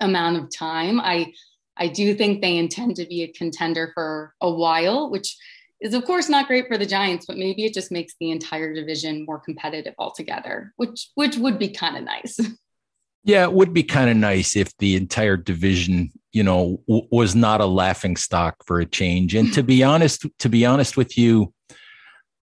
amount 0.00 0.36
of 0.36 0.48
time. 0.56 1.00
I 1.00 1.32
I 1.76 1.88
do 1.88 2.14
think 2.14 2.40
they 2.40 2.56
intend 2.56 2.94
to 2.96 3.06
be 3.06 3.22
a 3.24 3.32
contender 3.32 3.90
for 3.94 4.32
a 4.40 4.48
while, 4.48 5.10
which 5.10 5.36
is 5.80 5.92
of 5.92 6.04
course 6.04 6.28
not 6.28 6.46
great 6.46 6.68
for 6.68 6.78
the 6.78 6.86
Giants, 6.86 7.26
but 7.26 7.36
maybe 7.36 7.64
it 7.64 7.74
just 7.74 7.90
makes 7.90 8.14
the 8.20 8.30
entire 8.30 8.72
division 8.72 9.24
more 9.26 9.40
competitive 9.40 9.94
altogether, 9.98 10.72
which 10.76 11.10
which 11.16 11.36
would 11.36 11.58
be 11.58 11.70
kind 11.70 11.96
of 11.96 12.04
nice. 12.04 12.38
Yeah, 13.24 13.44
it 13.44 13.52
would 13.52 13.72
be 13.72 13.82
kind 13.82 14.10
of 14.10 14.16
nice 14.16 14.54
if 14.54 14.76
the 14.78 14.96
entire 14.96 15.36
division, 15.36 16.12
you 16.32 16.42
know, 16.42 16.82
w- 16.86 17.08
was 17.10 17.34
not 17.34 17.60
a 17.60 17.66
laughing 17.66 18.16
stock 18.16 18.56
for 18.66 18.80
a 18.80 18.86
change. 18.86 19.34
And 19.34 19.52
to 19.54 19.62
be 19.62 19.82
honest, 19.82 20.26
to 20.40 20.48
be 20.48 20.66
honest 20.66 20.96
with 20.96 21.16
you, 21.16 21.52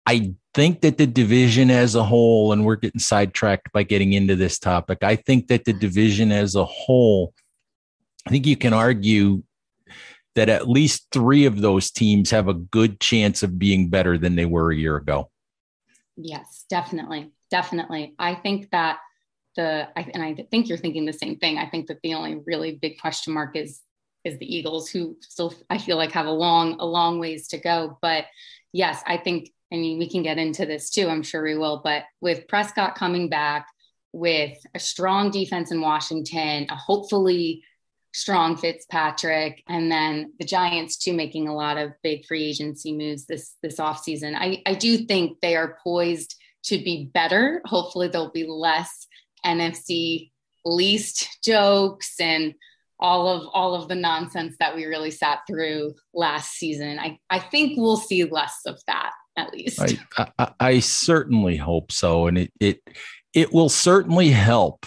I 0.06 0.34
think 0.54 0.80
that 0.82 0.96
the 0.96 1.06
division 1.06 1.70
as 1.70 1.94
a 1.94 2.04
whole, 2.04 2.52
and 2.52 2.64
we're 2.64 2.76
getting 2.76 3.00
sidetracked 3.00 3.72
by 3.72 3.82
getting 3.82 4.12
into 4.12 4.36
this 4.36 4.58
topic. 4.58 4.98
I 5.02 5.16
think 5.16 5.48
that 5.48 5.64
the 5.64 5.72
division 5.72 6.30
as 6.30 6.54
a 6.54 6.64
whole 6.64 7.34
I 8.28 8.30
think 8.30 8.46
you 8.46 8.56
can 8.56 8.74
argue 8.74 9.42
that 10.34 10.50
at 10.50 10.68
least 10.68 11.06
three 11.10 11.46
of 11.46 11.62
those 11.62 11.90
teams 11.90 12.30
have 12.30 12.46
a 12.46 12.52
good 12.52 13.00
chance 13.00 13.42
of 13.42 13.58
being 13.58 13.88
better 13.88 14.18
than 14.18 14.36
they 14.36 14.44
were 14.44 14.70
a 14.70 14.76
year 14.76 14.96
ago. 14.96 15.30
Yes, 16.14 16.66
definitely. 16.68 17.32
Definitely. 17.50 18.14
I 18.18 18.34
think 18.34 18.70
that 18.70 18.98
the, 19.58 19.88
and 19.96 20.22
I 20.22 20.34
think 20.50 20.68
you're 20.68 20.78
thinking 20.78 21.04
the 21.04 21.12
same 21.12 21.36
thing. 21.36 21.58
I 21.58 21.68
think 21.68 21.88
that 21.88 21.98
the 22.02 22.14
only 22.14 22.40
really 22.46 22.78
big 22.80 22.98
question 22.98 23.34
mark 23.34 23.56
is, 23.56 23.80
is 24.24 24.38
the 24.38 24.56
Eagles 24.56 24.88
who 24.88 25.16
still, 25.20 25.52
I 25.68 25.78
feel 25.78 25.98
like 25.98 26.12
have 26.12 26.26
a 26.26 26.30
long, 26.30 26.76
a 26.78 26.86
long 26.86 27.18
ways 27.18 27.48
to 27.48 27.58
go. 27.58 27.98
But 28.00 28.24
yes, 28.72 29.02
I 29.06 29.16
think, 29.18 29.50
I 29.72 29.76
mean, 29.76 29.98
we 29.98 30.08
can 30.08 30.22
get 30.22 30.38
into 30.38 30.64
this 30.64 30.90
too. 30.90 31.08
I'm 31.08 31.22
sure 31.22 31.42
we 31.42 31.58
will, 31.58 31.82
but 31.82 32.04
with 32.20 32.48
Prescott 32.48 32.94
coming 32.94 33.28
back 33.28 33.66
with 34.12 34.56
a 34.74 34.78
strong 34.78 35.30
defense 35.30 35.72
in 35.72 35.80
Washington, 35.80 36.66
a 36.70 36.76
hopefully 36.76 37.62
strong 38.14 38.56
Fitzpatrick, 38.56 39.62
and 39.68 39.90
then 39.92 40.32
the 40.38 40.46
Giants 40.46 40.96
too 40.96 41.12
making 41.12 41.48
a 41.48 41.54
lot 41.54 41.76
of 41.76 41.92
big 42.02 42.24
free 42.26 42.44
agency 42.44 42.96
moves 42.96 43.26
this 43.26 43.56
this 43.62 43.76
offseason. 43.76 44.34
I, 44.34 44.62
I 44.64 44.74
do 44.74 44.98
think 45.04 45.40
they 45.40 45.56
are 45.56 45.78
poised 45.84 46.34
to 46.64 46.78
be 46.78 47.10
better. 47.12 47.60
Hopefully 47.66 48.08
there'll 48.08 48.30
be 48.30 48.46
less 48.48 49.06
NFC 49.48 50.30
least 50.64 51.38
jokes 51.42 52.14
and 52.20 52.54
all 53.00 53.28
of 53.28 53.48
all 53.52 53.74
of 53.74 53.88
the 53.88 53.94
nonsense 53.94 54.56
that 54.58 54.74
we 54.74 54.84
really 54.86 55.10
sat 55.10 55.40
through 55.46 55.94
last 56.12 56.52
season. 56.52 56.98
I, 56.98 57.18
I 57.30 57.38
think 57.38 57.76
we'll 57.76 57.96
see 57.96 58.24
less 58.24 58.60
of 58.66 58.80
that 58.86 59.12
at 59.36 59.52
least. 59.52 59.80
I, 59.80 60.30
I, 60.38 60.52
I 60.58 60.80
certainly 60.80 61.56
hope 61.56 61.92
so. 61.92 62.26
And 62.26 62.38
it 62.38 62.52
it 62.60 62.80
it 63.32 63.52
will 63.52 63.68
certainly 63.68 64.30
help 64.30 64.86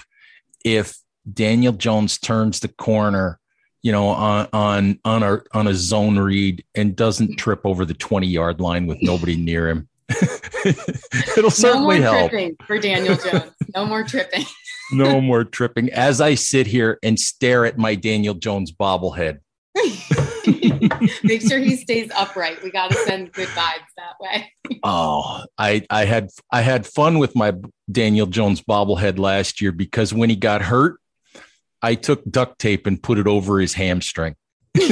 if 0.66 0.98
Daniel 1.32 1.74
Jones 1.74 2.18
turns 2.18 2.60
the 2.60 2.68
corner, 2.68 3.40
you 3.82 3.92
know, 3.92 4.08
on 4.08 4.48
on 4.52 5.00
on 5.06 5.24
a 5.24 5.42
on 5.54 5.68
a 5.68 5.74
zone 5.74 6.20
read 6.20 6.64
and 6.76 6.96
doesn't 6.96 7.38
trip 7.38 7.62
over 7.64 7.86
the 7.86 7.94
20 7.94 8.28
yard 8.28 8.60
line 8.60 8.88
with 8.88 8.98
nobody 9.02 9.38
near 9.38 9.70
him. 9.70 9.88
It'll 11.38 11.50
certainly 11.50 12.00
no 12.00 12.28
help 12.28 12.32
for 12.66 12.80
Daniel 12.80 13.16
Jones. 13.16 13.54
No 13.76 13.86
more 13.86 14.04
tripping. 14.04 14.46
no 14.92 15.22
more 15.22 15.44
tripping. 15.44 15.92
As 15.92 16.22
I 16.22 16.36
sit 16.36 16.68
here 16.68 17.00
and 17.04 17.20
stare 17.20 17.66
at 17.66 17.78
my 17.78 17.96
Daniel 17.96 18.34
Jones 18.34 18.72
bobblehead. 18.72 19.40
Make 21.24 21.42
sure 21.42 21.60
he 21.60 21.78
stays 21.78 22.12
upright. 22.16 22.62
We 22.64 22.72
got 22.72 22.92
to 22.92 22.98
send 23.06 23.32
good 23.32 23.48
vibes 23.50 23.88
that 23.96 24.16
way. 24.20 24.52
oh, 24.84 25.44
I 25.58 25.86
I 25.90 26.06
had 26.06 26.30
I 26.52 26.62
had 26.62 26.86
fun 26.86 27.20
with 27.20 27.36
my 27.36 27.54
Daniel 27.92 28.28
Jones 28.28 28.62
bobblehead 28.62 29.18
last 29.18 29.62
year 29.62 29.72
because 29.72 30.14
when 30.14 30.30
he 30.30 30.36
got 30.36 30.62
hurt, 30.62 31.00
I 31.82 31.96
took 31.96 32.24
duct 32.30 32.60
tape 32.60 32.86
and 32.86 33.02
put 33.02 33.18
it 33.18 33.28
over 33.28 33.60
his 33.60 33.74
hamstring. 33.74 34.36
so 34.78 34.84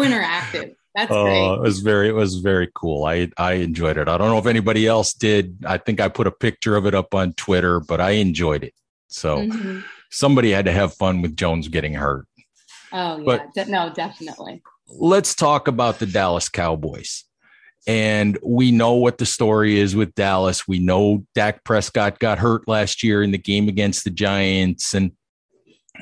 interactive. 0.00 0.74
That's 0.96 1.12
uh, 1.12 1.24
great. 1.24 1.52
It 1.52 1.60
was 1.60 1.80
very, 1.80 2.08
it 2.08 2.14
was 2.14 2.36
very 2.36 2.70
cool. 2.74 3.04
I, 3.04 3.30
I 3.36 3.52
enjoyed 3.54 3.98
it. 3.98 4.08
I 4.08 4.16
don't 4.16 4.30
know 4.30 4.38
if 4.38 4.46
anybody 4.46 4.86
else 4.86 5.12
did. 5.12 5.58
I 5.66 5.76
think 5.76 6.00
I 6.00 6.08
put 6.08 6.26
a 6.26 6.30
picture 6.30 6.74
of 6.74 6.86
it 6.86 6.94
up 6.94 7.14
on 7.14 7.34
Twitter, 7.34 7.80
but 7.80 8.00
I 8.00 8.12
enjoyed 8.12 8.64
it. 8.64 8.72
So 9.08 9.38
mm-hmm. 9.38 9.80
somebody 10.10 10.50
had 10.52 10.64
to 10.64 10.72
have 10.72 10.94
fun 10.94 11.20
with 11.20 11.36
Jones 11.36 11.68
getting 11.68 11.94
hurt. 11.94 12.26
Oh 12.92 13.18
yeah, 13.18 13.24
but 13.24 13.54
De- 13.54 13.70
no, 13.70 13.92
definitely. 13.92 14.62
Let's 14.88 15.34
talk 15.34 15.68
about 15.68 15.98
the 15.98 16.06
Dallas 16.06 16.48
Cowboys. 16.48 17.24
And 17.86 18.36
we 18.42 18.72
know 18.72 18.94
what 18.94 19.18
the 19.18 19.26
story 19.26 19.78
is 19.78 19.94
with 19.94 20.14
Dallas. 20.14 20.66
We 20.66 20.80
know 20.80 21.24
Dak 21.34 21.62
Prescott 21.62 22.18
got 22.18 22.38
hurt 22.38 22.66
last 22.66 23.04
year 23.04 23.22
in 23.22 23.30
the 23.30 23.38
game 23.38 23.68
against 23.68 24.02
the 24.02 24.10
Giants 24.10 24.92
and 24.92 25.12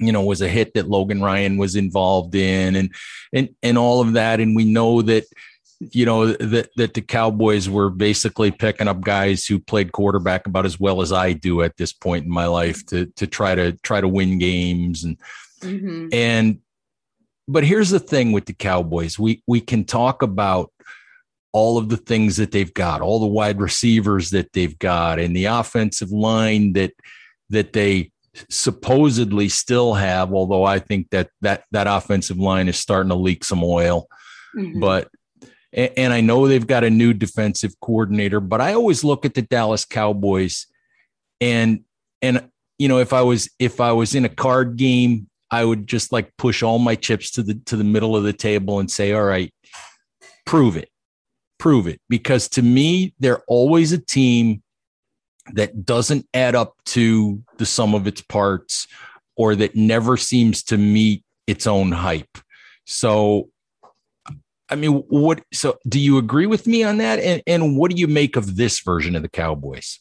you 0.01 0.13
know 0.13 0.23
was 0.23 0.43
a 0.43 0.49
hit 0.49 0.75
that 0.75 0.89
Logan 0.89 1.23
Ryan 1.23 1.57
was 1.57 1.77
involved 1.77 2.35
in 2.35 2.77
and 2.77 2.95
and 3.33 3.49
and 3.63 3.79
all 3.79 4.01
of 4.01 4.15
that. 4.15 4.41
And 4.41 4.55
we 4.57 4.65
know 4.65 5.03
that 5.03 5.25
you 5.81 6.07
know 6.07 6.33
that 6.33 6.71
that 6.77 6.95
the 6.95 7.03
Cowboys 7.03 7.69
were 7.69 7.91
basically 7.91 8.51
picking 8.51 8.89
up 8.89 9.01
guys 9.01 9.47
who 9.47 9.59
played 9.59 9.93
quarterback 9.93 10.47
about 10.47 10.67
as 10.67 10.79
well 10.79 11.03
as 11.03 11.13
I 11.13 11.33
do 11.33 11.63
at 11.63 11.77
this 11.77 11.93
point 11.93 12.25
in 12.25 12.31
my 12.31 12.47
life 12.47 12.85
to 12.87 13.07
to 13.17 13.27
try 13.27 13.55
to 13.55 13.73
try 13.83 14.01
to 14.01 14.09
win 14.09 14.39
games. 14.39 15.05
And 15.05 15.19
mm-hmm. 15.61 16.09
and 16.13 16.59
but 17.47 17.65
here's 17.65 17.91
the 17.91 18.01
thing 18.01 18.33
with 18.33 18.47
the 18.47 18.55
Cowboys. 18.55 19.19
We 19.19 19.43
we 19.47 19.61
can 19.61 19.85
talk 19.85 20.23
about 20.23 20.71
all 21.53 21.79
of 21.79 21.89
the 21.89 21.97
things 21.97 22.37
that 22.37 22.51
they've 22.51 22.75
got, 22.75 23.01
all 23.01 23.21
the 23.21 23.27
wide 23.27 23.61
receivers 23.61 24.31
that 24.31 24.53
they've 24.53 24.79
got, 24.79 25.19
and 25.19 25.37
the 25.37 25.47
offensive 25.47 26.11
line 26.11 26.73
that 26.75 26.93
that 27.51 27.73
they 27.73 28.11
supposedly 28.50 29.49
still 29.49 29.95
have. 29.95 30.33
Although 30.33 30.64
I 30.64 30.79
think 30.79 31.11
that 31.11 31.31
that 31.41 31.64
that 31.71 31.87
offensive 31.87 32.38
line 32.38 32.69
is 32.69 32.79
starting 32.79 33.11
to 33.11 33.17
leak 33.17 33.45
some 33.45 33.62
oil, 33.62 34.09
mm-hmm. 34.57 34.81
but 34.81 35.09
and 35.73 36.12
I 36.12 36.21
know 36.21 36.47
they've 36.47 36.67
got 36.67 36.85
a 36.85 36.91
new 36.91 37.12
defensive 37.12 37.75
coordinator. 37.81 38.41
But 38.41 38.61
I 38.61 38.75
always 38.75 39.03
look 39.05 39.25
at 39.25 39.35
the 39.35 39.43
Dallas 39.43 39.85
Cowboys, 39.85 40.67
and 41.41 41.81
and 42.23 42.49
you 42.79 42.88
know 42.88 42.99
if 42.99 43.12
I 43.12 43.23
was 43.23 43.50
if 43.59 43.81
I 43.81 43.93
was 43.93 44.14
in 44.14 44.25
a 44.25 44.31
card 44.31 44.76
game, 44.76 45.29
I 45.50 45.64
would 45.64 45.87
just 45.87 46.12
like 46.12 46.37
push 46.37 46.62
all 46.62 46.79
my 46.79 46.95
chips 46.95 47.31
to 47.33 47.43
the 47.43 47.55
to 47.67 47.76
the 47.76 47.85
middle 47.85 48.17
of 48.17 48.25
the 48.25 48.33
table 48.33 48.81
and 48.81 48.91
say, 48.91 49.12
all 49.12 49.25
right, 49.25 49.53
prove 50.45 50.76
it 50.76 50.88
prove 51.64 51.87
it 51.87 51.99
because 52.11 52.47
to 52.47 52.61
me, 52.61 53.14
they're 53.21 53.43
always 53.49 53.91
a 53.91 53.99
team 53.99 54.62
that 55.53 55.85
doesn't 55.85 56.27
add 56.33 56.55
up 56.55 56.75
to 56.87 57.43
the 57.59 57.67
sum 57.67 57.95
of 57.95 58.07
its 58.07 58.23
parts 58.23 58.87
or 59.37 59.55
that 59.57 59.77
never 59.77 60.17
seems 60.17 60.63
to 60.65 60.79
meet 60.79 61.25
its 61.47 61.67
own 61.67 61.93
hype. 61.93 62.39
So 62.87 63.51
I 64.71 64.77
mean, 64.77 65.05
what? 65.09 65.43
So, 65.53 65.77
do 65.89 66.01
you 66.01 66.17
agree 66.19 66.47
with 66.47 66.67
me 66.67 66.83
on 66.83 66.97
that? 66.99 67.19
And 67.19 67.43
and 67.47 67.77
what 67.77 67.91
do 67.91 67.97
you 67.99 68.09
make 68.09 68.37
of 68.37 68.57
this 68.57 68.81
version 68.81 69.15
of 69.15 69.23
the 69.23 69.29
Cowboys? 69.29 70.01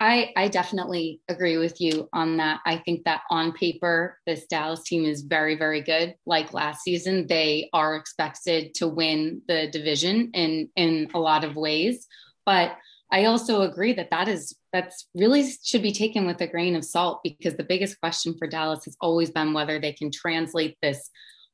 I, 0.00 0.32
I 0.36 0.46
definitely 0.48 1.20
agree 1.28 1.56
with 1.56 1.80
you 1.80 2.08
on 2.12 2.36
that. 2.36 2.60
I 2.64 2.76
think 2.78 3.04
that 3.04 3.22
on 3.30 3.52
paper, 3.52 4.18
this 4.26 4.46
Dallas 4.46 4.84
team 4.84 5.04
is 5.04 5.22
very, 5.22 5.56
very 5.56 5.80
good. 5.80 6.14
Like 6.24 6.54
last 6.54 6.84
season, 6.84 7.26
they 7.26 7.68
are 7.72 7.96
expected 7.96 8.74
to 8.76 8.86
win 8.86 9.42
the 9.48 9.68
division 9.70 10.30
in 10.34 10.70
in 10.76 11.10
a 11.14 11.18
lot 11.18 11.44
of 11.44 11.56
ways. 11.56 12.06
But 12.46 12.76
I 13.10 13.24
also 13.24 13.62
agree 13.62 13.94
that 13.94 14.10
that 14.10 14.28
is 14.28 14.54
that's 14.72 15.08
really 15.14 15.50
should 15.64 15.82
be 15.82 15.92
taken 15.92 16.26
with 16.26 16.40
a 16.40 16.46
grain 16.46 16.76
of 16.76 16.84
salt 16.84 17.20
because 17.24 17.56
the 17.56 17.64
biggest 17.64 17.98
question 18.00 18.34
for 18.38 18.46
Dallas 18.46 18.84
has 18.84 18.96
always 19.00 19.30
been 19.30 19.54
whether 19.54 19.80
they 19.80 19.92
can 19.92 20.10
translate 20.10 20.76
this 20.82 21.10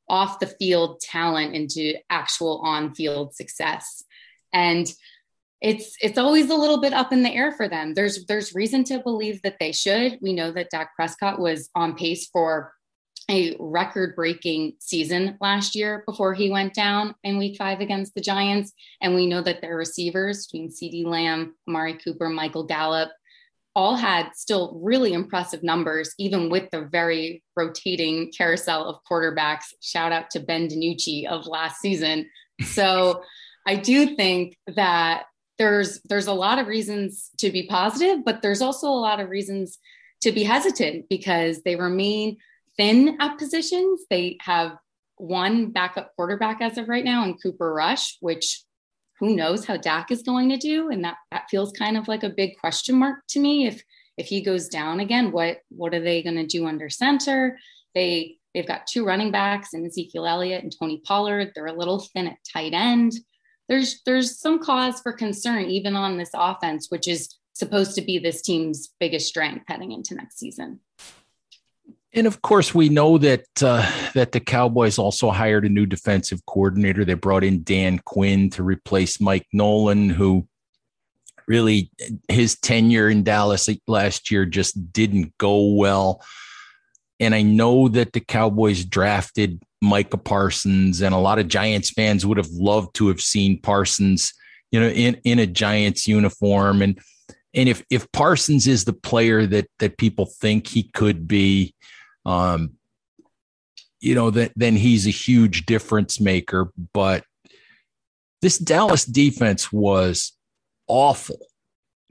off 0.08 0.40
the 0.40 0.46
field 0.46 1.00
talent 1.00 1.54
into 1.54 1.94
actual 2.11 2.61
on 2.64 2.94
field 2.94 3.34
success. 3.34 4.02
And 4.52 4.92
it's 5.61 5.96
it's 6.02 6.18
always 6.18 6.50
a 6.50 6.56
little 6.56 6.80
bit 6.80 6.92
up 6.92 7.12
in 7.12 7.23
the 7.23 7.32
air 7.32 7.52
for 7.52 7.68
them. 7.68 7.94
There's 7.94 8.26
there's 8.26 8.54
reason 8.54 8.84
to 8.84 8.99
believe 8.99 9.40
that 9.42 9.56
they 9.61 9.73
should. 9.73 10.18
We 10.20 10.32
know 10.32 10.50
that 10.52 10.70
Dak 10.70 10.94
Prescott 10.96 11.38
was 11.38 11.70
on 11.75 11.94
pace 11.94 12.28
for 12.32 12.73
a 13.31 13.57
record 13.59 14.14
breaking 14.14 14.75
season 14.78 15.37
last 15.40 15.75
year 15.75 16.02
before 16.07 16.35
he 16.35 16.50
went 16.50 16.75
down 16.75 17.14
in 17.25 17.38
week 17.38 17.57
five 17.57 17.81
against 17.81 18.14
the 18.14 18.21
Giants. 18.21 18.73
And 19.00 19.14
we 19.14 19.26
know 19.26 19.40
that 19.43 19.61
their 19.61 19.76
receivers 19.76 20.47
between 20.47 20.71
CeeDee 20.71 21.07
Lamb, 21.07 21.54
Amari 21.69 21.95
Cooper, 21.95 22.28
Michael 22.28 22.64
Gallup, 22.64 23.11
all 23.75 23.97
had 23.97 24.31
still 24.35 24.78
really 24.83 25.12
impressive 25.12 25.62
numbers, 25.62 26.14
even 26.19 26.49
with 26.49 26.71
the 26.71 26.83
very 26.83 27.43
rotating 27.57 28.31
carousel 28.37 28.85
of 28.85 29.00
quarterbacks. 29.11 29.64
Shout 29.81 30.12
out 30.12 30.31
to 30.31 30.40
Ben 30.40 30.69
DiNucci 30.69 31.26
of 31.26 31.47
last 31.47 31.81
season. 31.81 32.28
So 32.62 33.23
I 33.66 33.76
do 33.76 34.14
think 34.14 34.57
that 34.76 35.25
there's 35.59 36.00
there's 36.02 36.26
a 36.26 36.33
lot 36.33 36.59
of 36.59 36.66
reasons 36.66 37.31
to 37.38 37.50
be 37.50 37.66
positive, 37.66 38.25
but 38.25 38.43
there's 38.43 38.62
also 38.62 38.88
a 38.88 38.90
lot 38.90 39.21
of 39.21 39.28
reasons 39.31 39.78
to 40.23 40.33
be 40.33 40.43
hesitant 40.43 41.09
because 41.09 41.62
they 41.62 41.76
remain 41.76 42.37
thin 42.76 43.16
at 43.21 43.38
positions. 43.38 44.02
They 44.11 44.38
have 44.40 44.76
one 45.16 45.71
backup 45.71 46.12
quarterback 46.16 46.61
as 46.61 46.78
of 46.78 46.88
right 46.88 47.04
now 47.04 47.25
in 47.25 47.38
Cooper 47.38 47.73
Rush, 47.73 48.16
which 48.21 48.62
who 49.21 49.37
knows 49.37 49.64
how 49.64 49.76
Dak 49.76 50.11
is 50.11 50.23
going 50.23 50.49
to 50.50 50.57
do. 50.57 50.90
And 50.90 51.04
that, 51.04 51.16
that 51.31 51.49
feels 51.50 51.73
kind 51.73 51.97
of 51.97 52.09
like 52.09 52.25
a 52.25 52.31
big 52.31 52.57
question 52.59 52.97
mark 52.97 53.21
to 53.31 53.40
me. 53.40 53.66
If 53.66 53.83
if 54.16 54.26
he 54.26 54.43
goes 54.43 54.69
down 54.69 55.00
again, 55.00 55.33
what 55.33 55.59
what 55.71 55.95
are 55.95 56.00
they 56.00 56.23
going 56.23 56.37
to 56.37 56.47
do 56.47 56.66
under 56.66 56.88
center? 56.88 57.59
They 57.95 58.37
they've 58.54 58.66
got 58.66 58.87
two 58.87 59.04
running 59.04 59.31
backs 59.31 59.73
and 59.73 59.87
Ezekiel 59.87 60.26
Elliott 60.26 60.62
and 60.62 60.75
Tony 60.76 61.00
Pollard. 61.04 61.52
They're 61.54 61.66
a 61.66 61.73
little 61.73 62.00
thin 62.14 62.28
at 62.28 62.38
tight 62.52 62.75
end 62.75 63.14
there's 63.69 64.02
there's 64.04 64.38
some 64.38 64.59
cause 64.59 65.00
for 65.00 65.12
concern 65.12 65.64
even 65.66 65.97
on 65.97 66.19
this 66.19 66.31
offense, 66.35 66.88
which 66.90 67.09
is 67.09 67.35
supposed 67.52 67.95
to 67.95 68.02
be 68.02 68.19
this 68.19 68.43
team's 68.43 68.90
biggest 69.00 69.28
strength 69.28 69.64
heading 69.69 69.93
into 69.93 70.14
next 70.14 70.38
season. 70.38 70.81
And 72.14 72.28
of 72.28 72.42
course, 72.42 72.73
we 72.73 72.88
know 72.88 73.18
that 73.18 73.44
uh, 73.61 73.90
that 74.14 74.30
the 74.30 74.40
Cowboys 74.40 74.99
also 74.99 75.30
hired 75.30 75.64
a 75.64 75.68
new 75.68 75.85
defensive 75.85 76.47
coordinator. 76.47 77.04
They 77.04 77.14
brought 77.14 77.42
in 77.42 77.64
Dan 77.64 77.99
Quinn 77.99 78.50
to 78.50 78.62
replace 78.62 79.21
Mike 79.21 79.49
Nolan, 79.52 80.11
who 80.11 80.47
really 81.49 81.90
his 82.28 82.56
tenure 82.56 83.09
in 83.09 83.25
Dallas 83.25 83.68
last 83.88 84.30
year 84.30 84.47
just 84.47 84.92
didn't 84.92 85.37
go 85.38 85.73
well. 85.75 86.25
And 87.18 87.35
I 87.35 87.42
know 87.42 87.88
that 87.88 88.12
the 88.12 88.21
Cowboys 88.21 88.85
drafted 88.85 89.61
Micah 89.83 90.16
Parsons, 90.16 91.02
and 91.02 91.14
a 91.14 91.18
lot 91.18 91.40
of 91.40 91.49
Giants 91.49 91.90
fans 91.90 92.25
would 92.25 92.38
have 92.38 92.50
loved 92.50 92.94
to 92.97 93.09
have 93.09 93.21
seen 93.21 93.61
Parsons, 93.61 94.33
you 94.71 94.78
know, 94.78 94.88
in 94.88 95.21
in 95.25 95.40
a 95.40 95.49
Giants 95.49 96.06
uniform. 96.06 96.80
And 96.80 96.97
and 97.54 97.68
if 97.68 97.85
if 97.90 98.11
Parsons 98.12 98.68
is 98.68 98.85
the 98.85 98.92
player 98.92 99.47
that 99.47 99.66
that 99.80 99.99
people 99.99 100.26
think 100.26 100.68
he 100.68 100.85
could 100.85 101.26
be, 101.26 101.75
um, 102.25 102.75
you 104.00 104.15
know, 104.15 104.30
that 104.30 104.52
then 104.56 104.76
he's 104.76 105.06
a 105.06 105.10
huge 105.10 105.67
difference 105.67 106.21
maker. 106.21 106.71
But 106.93 107.25
this 108.43 108.58
Dallas 108.58 109.04
defense 109.04 109.73
was 109.73 110.32
awful. 110.87 111.39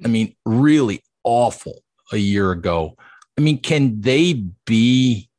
I 0.04 0.08
mean, 0.08 0.36
really 0.46 1.04
awful 1.24 1.84
a 2.12 2.18
year 2.18 2.52
ago. 2.52 2.98
I 3.38 3.42
mean, 3.42 3.60
can 3.60 4.02
they 4.02 4.44
be 4.66 5.30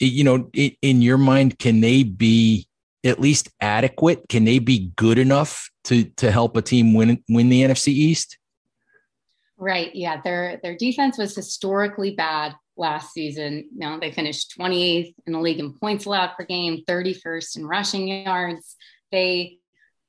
you 0.00 0.24
know, 0.24 0.50
in 0.54 1.02
your 1.02 1.18
mind, 1.18 1.58
can 1.58 1.80
they 1.80 2.02
be 2.02 2.68
at 3.04 3.20
least 3.20 3.48
adequate? 3.60 4.28
Can 4.28 4.44
they 4.44 4.58
be 4.58 4.92
good 4.96 5.18
enough 5.18 5.70
to 5.84 6.04
to 6.16 6.30
help 6.30 6.56
a 6.56 6.62
team 6.62 6.94
win 6.94 7.22
win 7.28 7.48
the 7.48 7.62
NFC 7.62 7.88
East? 7.88 8.38
Right. 9.56 9.94
Yeah. 9.94 10.20
Their 10.22 10.60
their 10.62 10.76
defense 10.76 11.16
was 11.16 11.34
historically 11.34 12.14
bad 12.14 12.54
last 12.76 13.12
season. 13.12 13.68
Know, 13.74 13.98
they 14.00 14.12
finished 14.12 14.54
28th 14.58 15.14
in 15.26 15.32
the 15.32 15.40
league 15.40 15.60
in 15.60 15.72
points 15.74 16.04
allowed 16.06 16.32
per 16.36 16.44
game, 16.44 16.82
31st 16.88 17.56
in 17.56 17.66
rushing 17.66 18.08
yards. 18.08 18.76
They 19.12 19.58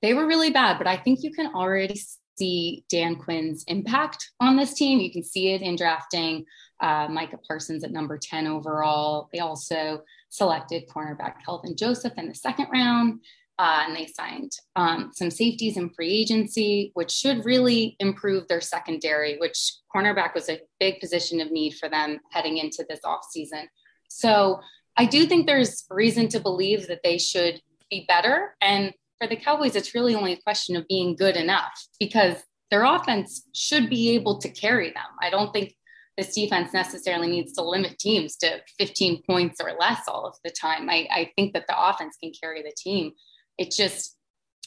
they 0.01 0.13
were 0.13 0.28
really 0.28 0.51
bad, 0.51 0.78
but 0.78 0.88
I 0.88 0.97
think 0.97 1.23
you 1.23 1.32
can 1.32 1.56
already 1.56 1.99
see 2.38 2.84
Dan 2.89 3.15
Quinn's 3.15 3.63
impact 3.67 4.32
on 4.39 4.56
this 4.56 4.73
team. 4.73 4.99
You 4.99 5.12
can 5.12 5.23
see 5.23 5.54
it 5.54 5.62
in 5.62 5.75
drafting 5.75 6.45
uh, 6.82 7.08
Micah 7.10 7.39
Parsons 7.47 7.84
at 7.84 7.91
number 7.91 8.17
10 8.17 8.47
overall. 8.47 9.30
They 9.32 9.39
also 9.39 10.04
selected 10.30 10.89
cornerback 10.89 11.36
Kelvin 11.43 11.75
Joseph 11.75 12.13
in 12.17 12.28
the 12.28 12.36
second 12.36 12.67
round. 12.71 13.21
Uh, 13.57 13.83
and 13.87 13.95
they 13.95 14.05
signed 14.05 14.51
um, 14.75 15.11
some 15.13 15.31
safeties 15.31 15.77
in 15.77 15.89
free 15.89 16.11
agency, 16.11 16.91
which 16.93 17.11
should 17.11 17.45
really 17.45 17.95
improve 17.99 18.47
their 18.47 18.59
secondary, 18.59 19.37
which 19.37 19.75
cornerback 19.93 20.33
was 20.33 20.49
a 20.49 20.59
big 20.79 20.99
position 20.99 21.39
of 21.39 21.51
need 21.51 21.71
for 21.71 21.87
them 21.87 22.19
heading 22.31 22.57
into 22.57 22.85
this 22.89 22.99
offseason. 23.05 23.65
So 24.09 24.59
I 24.97 25.05
do 25.05 25.25
think 25.25 25.47
there's 25.47 25.85
reason 25.89 26.27
to 26.29 26.39
believe 26.39 26.87
that 26.87 27.01
they 27.03 27.17
should 27.17 27.61
be 27.89 28.05
better. 28.07 28.55
And 28.61 28.93
for 29.19 29.27
the 29.27 29.35
Cowboys, 29.35 29.75
it's 29.75 29.95
really 29.95 30.15
only 30.15 30.33
a 30.33 30.41
question 30.41 30.75
of 30.75 30.87
being 30.87 31.15
good 31.15 31.37
enough 31.37 31.71
because 31.99 32.37
their 32.71 32.83
offense 32.83 33.47
should 33.53 33.89
be 33.89 34.11
able 34.15 34.39
to 34.39 34.49
carry 34.49 34.89
them. 34.89 35.05
I 35.21 35.29
don't 35.29 35.53
think 35.53 35.75
this 36.17 36.33
defense 36.33 36.73
necessarily 36.73 37.27
needs 37.27 37.53
to 37.53 37.61
limit 37.61 37.99
teams 37.99 38.37
to 38.37 38.61
15 38.79 39.23
points 39.29 39.59
or 39.61 39.73
less 39.79 40.01
all 40.07 40.25
of 40.25 40.35
the 40.43 40.51
time. 40.51 40.89
I, 40.89 41.07
I 41.11 41.31
think 41.35 41.53
that 41.53 41.67
the 41.67 41.77
offense 41.77 42.17
can 42.21 42.31
carry 42.39 42.61
the 42.61 42.73
team. 42.77 43.11
It 43.57 43.71
just, 43.71 44.15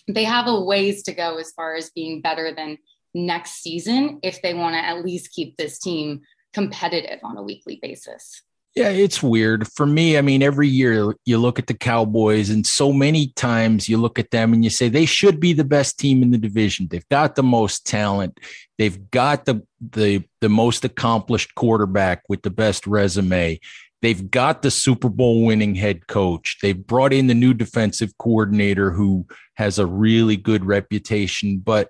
they 0.07 0.25
have 0.25 0.47
a 0.47 0.61
ways 0.61 1.03
to 1.05 1.13
go 1.13 1.39
as 1.39 1.53
far 1.53 1.75
as 1.75 1.91
being 1.91 2.21
better 2.21 2.55
than 2.55 2.79
next 3.15 3.63
season 3.63 4.21
if 4.23 4.43
they 4.43 4.55
want 4.55 4.75
to 4.75 4.85
at 4.85 5.05
least 5.05 5.33
keep 5.33 5.57
this 5.57 5.79
team 5.79 6.21
competitive 6.53 7.21
on 7.23 7.37
a 7.37 7.43
weekly 7.43 7.79
basis. 7.81 8.43
Yeah, 8.75 8.91
it's 8.91 9.23
weird. 9.23 9.67
For 9.73 9.87
me, 9.87 10.17
I 10.17 10.21
mean, 10.21 10.41
every 10.41 10.69
year 10.69 11.13
you 11.25 11.39
look 11.39 11.59
at 11.59 11.67
the 11.67 11.75
Cowboys, 11.75 12.49
and 12.49 12.65
so 12.65 12.93
many 12.93 13.29
times 13.29 13.89
you 13.89 13.97
look 13.97 14.21
at 14.21 14.31
them 14.31 14.53
and 14.53 14.63
you 14.63 14.71
say 14.71 14.89
they 14.89 15.07
should 15.07 15.41
be 15.41 15.53
the 15.53 15.65
best 15.65 15.99
team 15.99 16.23
in 16.23 16.31
the 16.31 16.39
division. 16.39 16.87
They've 16.89 17.09
got 17.09 17.35
the 17.35 17.43
most 17.43 17.87
talent. 17.87 18.39
They've 18.77 19.11
got 19.11 19.47
the 19.47 19.67
the 19.81 20.23
the 20.41 20.49
most 20.49 20.85
accomplished 20.85 21.57
quarterback 21.57 22.23
with 22.29 22.43
the 22.43 22.51
best 22.51 22.87
resume. 22.87 23.59
They've 24.01 24.31
got 24.31 24.63
the 24.63 24.71
Super 24.71 25.09
Bowl 25.09 25.45
winning 25.45 25.75
head 25.75 26.07
coach. 26.07 26.59
They've 26.63 26.87
brought 26.87 27.13
in 27.13 27.27
the 27.27 27.35
new 27.35 27.53
defensive 27.53 28.17
coordinator 28.19 28.93
who 28.93 29.27
has 29.55 29.79
a 29.79 29.87
really 29.87 30.37
good 30.37 30.65
reputation, 30.65 31.59
but 31.59 31.89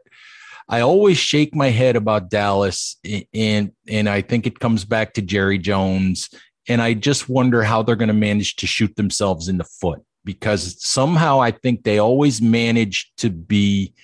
I 0.70 0.80
always 0.80 1.18
shake 1.18 1.54
my 1.54 1.68
head 1.68 1.96
about 1.96 2.30
Dallas 2.30 2.96
and 3.32 3.72
and 3.88 4.08
I 4.08 4.20
think 4.20 4.46
it 4.46 4.58
comes 4.58 4.84
back 4.84 5.14
to 5.14 5.22
Jerry 5.22 5.58
Jones 5.58 6.28
and 6.68 6.82
I 6.82 6.92
just 6.92 7.28
wonder 7.28 7.62
how 7.62 7.82
they're 7.82 7.96
going 7.96 8.08
to 8.08 8.14
manage 8.14 8.56
to 8.56 8.66
shoot 8.66 8.94
themselves 8.96 9.48
in 9.48 9.56
the 9.56 9.64
foot 9.64 10.02
because 10.24 10.76
somehow 10.86 11.40
I 11.40 11.50
think 11.50 11.82
they 11.82 11.98
always 11.98 12.42
manage 12.42 13.10
to 13.18 13.30
be 13.30 13.94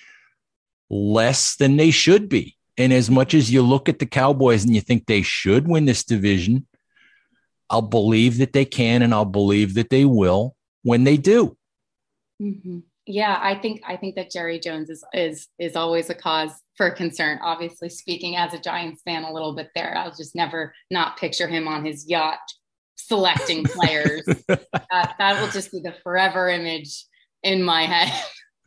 less 0.89 1.55
than 1.55 1.77
they 1.77 1.91
should 1.91 2.27
be. 2.27 2.57
And 2.77 2.91
as 2.91 3.09
much 3.09 3.35
as 3.35 3.51
you 3.51 3.61
look 3.61 3.87
at 3.87 3.99
the 3.99 4.05
Cowboys 4.07 4.65
and 4.65 4.73
you 4.73 4.81
think 4.81 5.05
they 5.05 5.21
should 5.21 5.67
win 5.67 5.85
this 5.85 6.03
division, 6.03 6.65
I'll 7.69 7.81
believe 7.81 8.37
that 8.37 8.53
they 8.53 8.65
can 8.65 9.01
and 9.01 9.13
I'll 9.13 9.25
believe 9.25 9.73
that 9.75 9.89
they 9.89 10.05
will 10.05 10.55
when 10.83 11.03
they 11.03 11.17
do. 11.17 11.57
Mm-hmm. 12.41 12.79
Yeah, 13.07 13.39
I 13.41 13.55
think 13.55 13.81
I 13.85 13.97
think 13.97 14.15
that 14.15 14.31
Jerry 14.31 14.59
Jones 14.59 14.89
is 14.89 15.03
is 15.13 15.47
is 15.59 15.75
always 15.75 16.09
a 16.09 16.15
cause 16.15 16.51
for 16.75 16.89
concern. 16.89 17.39
Obviously, 17.41 17.89
speaking 17.89 18.35
as 18.35 18.53
a 18.53 18.59
Giants 18.59 19.01
fan, 19.03 19.23
a 19.23 19.31
little 19.31 19.55
bit 19.55 19.69
there. 19.75 19.95
I'll 19.95 20.15
just 20.15 20.35
never 20.35 20.73
not 20.89 21.17
picture 21.17 21.47
him 21.47 21.67
on 21.67 21.85
his 21.85 22.09
yacht 22.09 22.39
selecting 22.95 23.63
players. 23.65 24.23
uh, 24.49 25.07
that 25.19 25.39
will 25.39 25.51
just 25.51 25.71
be 25.71 25.81
the 25.81 25.93
forever 26.03 26.49
image 26.49 27.05
in 27.43 27.61
my 27.61 27.83
head. 27.83 28.11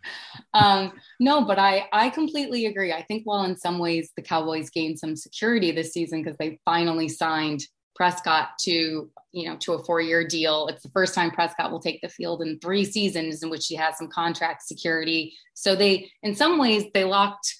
um, 0.54 0.92
no, 1.18 1.44
but 1.44 1.58
I 1.58 1.88
I 1.92 2.08
completely 2.10 2.66
agree. 2.66 2.92
I 2.92 3.02
think 3.02 3.24
while 3.24 3.44
in 3.44 3.56
some 3.56 3.80
ways 3.80 4.12
the 4.16 4.22
Cowboys 4.22 4.70
gained 4.70 5.00
some 5.00 5.16
security 5.16 5.72
this 5.72 5.92
season 5.92 6.22
because 6.22 6.38
they 6.38 6.60
finally 6.64 7.08
signed 7.08 7.62
Prescott 7.98 8.50
to 8.60 9.10
you 9.32 9.48
know 9.48 9.56
to 9.56 9.72
a 9.72 9.82
four 9.82 10.00
year 10.00 10.26
deal. 10.26 10.68
It's 10.68 10.84
the 10.84 10.90
first 10.90 11.14
time 11.14 11.32
Prescott 11.32 11.72
will 11.72 11.80
take 11.80 12.00
the 12.00 12.08
field 12.08 12.40
in 12.40 12.60
three 12.60 12.84
seasons 12.84 13.42
in 13.42 13.50
which 13.50 13.66
he 13.66 13.74
has 13.74 13.98
some 13.98 14.08
contract 14.08 14.62
security. 14.62 15.34
So 15.54 15.74
they, 15.74 16.08
in 16.22 16.34
some 16.34 16.58
ways, 16.58 16.84
they 16.94 17.02
locked 17.02 17.52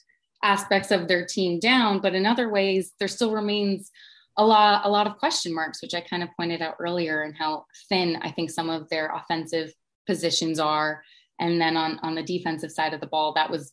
aspects 0.44 0.92
of 0.92 1.08
their 1.08 1.26
team 1.26 1.58
down, 1.58 1.98
but 2.00 2.14
in 2.14 2.24
other 2.24 2.48
ways, 2.48 2.92
there 3.00 3.08
still 3.08 3.32
remains 3.32 3.90
a 4.36 4.46
lot 4.46 4.86
a 4.86 4.88
lot 4.88 5.08
of 5.08 5.18
question 5.18 5.52
marks, 5.52 5.82
which 5.82 5.94
I 5.94 6.00
kind 6.00 6.22
of 6.22 6.28
pointed 6.36 6.62
out 6.62 6.76
earlier, 6.78 7.22
and 7.22 7.34
how 7.36 7.66
thin 7.88 8.16
I 8.22 8.30
think 8.30 8.50
some 8.50 8.70
of 8.70 8.88
their 8.88 9.12
offensive 9.12 9.72
positions 10.06 10.60
are. 10.60 11.02
And 11.40 11.60
then 11.60 11.76
on 11.76 11.98
on 12.04 12.14
the 12.14 12.22
defensive 12.22 12.70
side 12.70 12.94
of 12.94 13.00
the 13.00 13.08
ball, 13.08 13.34
that 13.34 13.50
was 13.50 13.72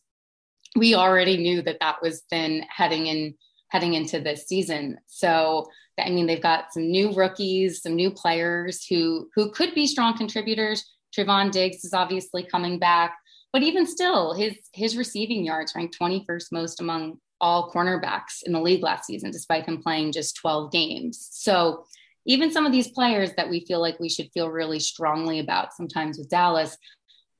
we 0.74 0.96
already 0.96 1.36
knew 1.36 1.62
that 1.62 1.78
that 1.80 2.02
was 2.02 2.24
thin 2.28 2.64
heading 2.68 3.06
in 3.06 3.36
heading 3.70 3.94
into 3.94 4.20
this 4.20 4.48
season. 4.48 4.98
So 5.06 5.68
I 5.98 6.10
mean, 6.10 6.26
they've 6.26 6.42
got 6.42 6.72
some 6.72 6.90
new 6.90 7.12
rookies, 7.12 7.82
some 7.82 7.94
new 7.94 8.10
players 8.10 8.84
who 8.86 9.28
who 9.34 9.50
could 9.50 9.74
be 9.74 9.86
strong 9.86 10.16
contributors. 10.16 10.84
Trevon 11.16 11.50
Diggs 11.50 11.84
is 11.84 11.94
obviously 11.94 12.42
coming 12.42 12.78
back, 12.78 13.16
but 13.52 13.62
even 13.62 13.86
still, 13.86 14.34
his 14.34 14.54
his 14.72 14.96
receiving 14.96 15.44
yards 15.44 15.72
ranked 15.74 15.96
21st 15.98 16.46
most 16.52 16.80
among 16.80 17.18
all 17.40 17.70
cornerbacks 17.70 18.42
in 18.44 18.52
the 18.52 18.60
league 18.60 18.82
last 18.82 19.04
season, 19.04 19.30
despite 19.30 19.66
him 19.66 19.82
playing 19.82 20.12
just 20.12 20.36
12 20.36 20.72
games. 20.72 21.28
So 21.32 21.84
even 22.26 22.50
some 22.50 22.66
of 22.66 22.72
these 22.72 22.88
players 22.88 23.32
that 23.36 23.48
we 23.48 23.64
feel 23.66 23.80
like 23.80 24.00
we 24.00 24.08
should 24.08 24.30
feel 24.32 24.50
really 24.50 24.80
strongly 24.80 25.38
about 25.38 25.74
sometimes 25.74 26.18
with 26.18 26.28
Dallas 26.28 26.76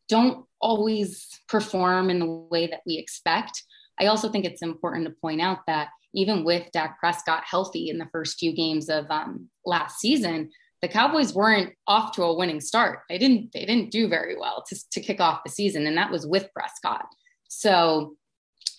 don't 0.09 0.47
always 0.61 1.27
perform 1.49 2.11
in 2.11 2.21
the 2.21 2.27
way 2.27 2.69
that 2.69 2.83
we 2.87 2.97
expect. 2.97 3.65
I 3.99 4.07
also 4.07 4.29
think 4.29 4.45
it's 4.45 4.63
important 4.63 5.07
to 5.07 5.15
point 5.21 5.41
out 5.41 5.67
that 5.67 5.89
even 6.17 6.43
with 6.43 6.73
Dak 6.73 6.99
Prescott 6.99 7.45
healthy 7.45 7.91
in 7.91 7.99
the 7.99 8.09
first 8.11 8.39
few 8.39 8.53
games 8.53 8.89
of 8.89 9.09
um, 9.11 9.49
last 9.65 10.01
season, 10.01 10.51
the 10.83 10.89
Cowboys 10.89 11.35
weren't 11.35 11.75
off 11.87 12.13
to 12.13 12.23
a 12.25 12.35
winning 12.35 12.61
start. 12.61 13.01
They 13.09 13.19
didn't 13.19 13.53
they 13.53 13.65
didn't 13.65 13.93
do 13.93 14.09
very 14.09 14.37
well 14.37 14.65
to, 14.69 14.77
to 14.93 15.01
kick 15.01 15.21
off 15.21 15.45
the 15.45 15.51
season, 15.51 15.87
and 15.87 15.97
that 15.97 16.11
was 16.11 16.27
with 16.27 16.49
Prescott. 16.55 17.07
So 17.49 18.17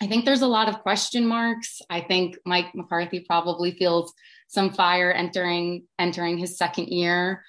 I 0.02 0.06
think 0.06 0.24
there's 0.24 0.42
a 0.42 0.46
lot 0.46 0.68
of 0.68 0.80
question 0.80 1.26
marks. 1.26 1.80
I 1.90 2.00
think 2.00 2.36
Mike 2.44 2.74
McCarthy 2.74 3.20
probably 3.20 3.72
feels 3.72 4.12
some 4.48 4.70
fire 4.70 5.12
entering 5.12 5.84
entering 5.98 6.38
his 6.38 6.58
second 6.58 6.88
year. 6.88 7.44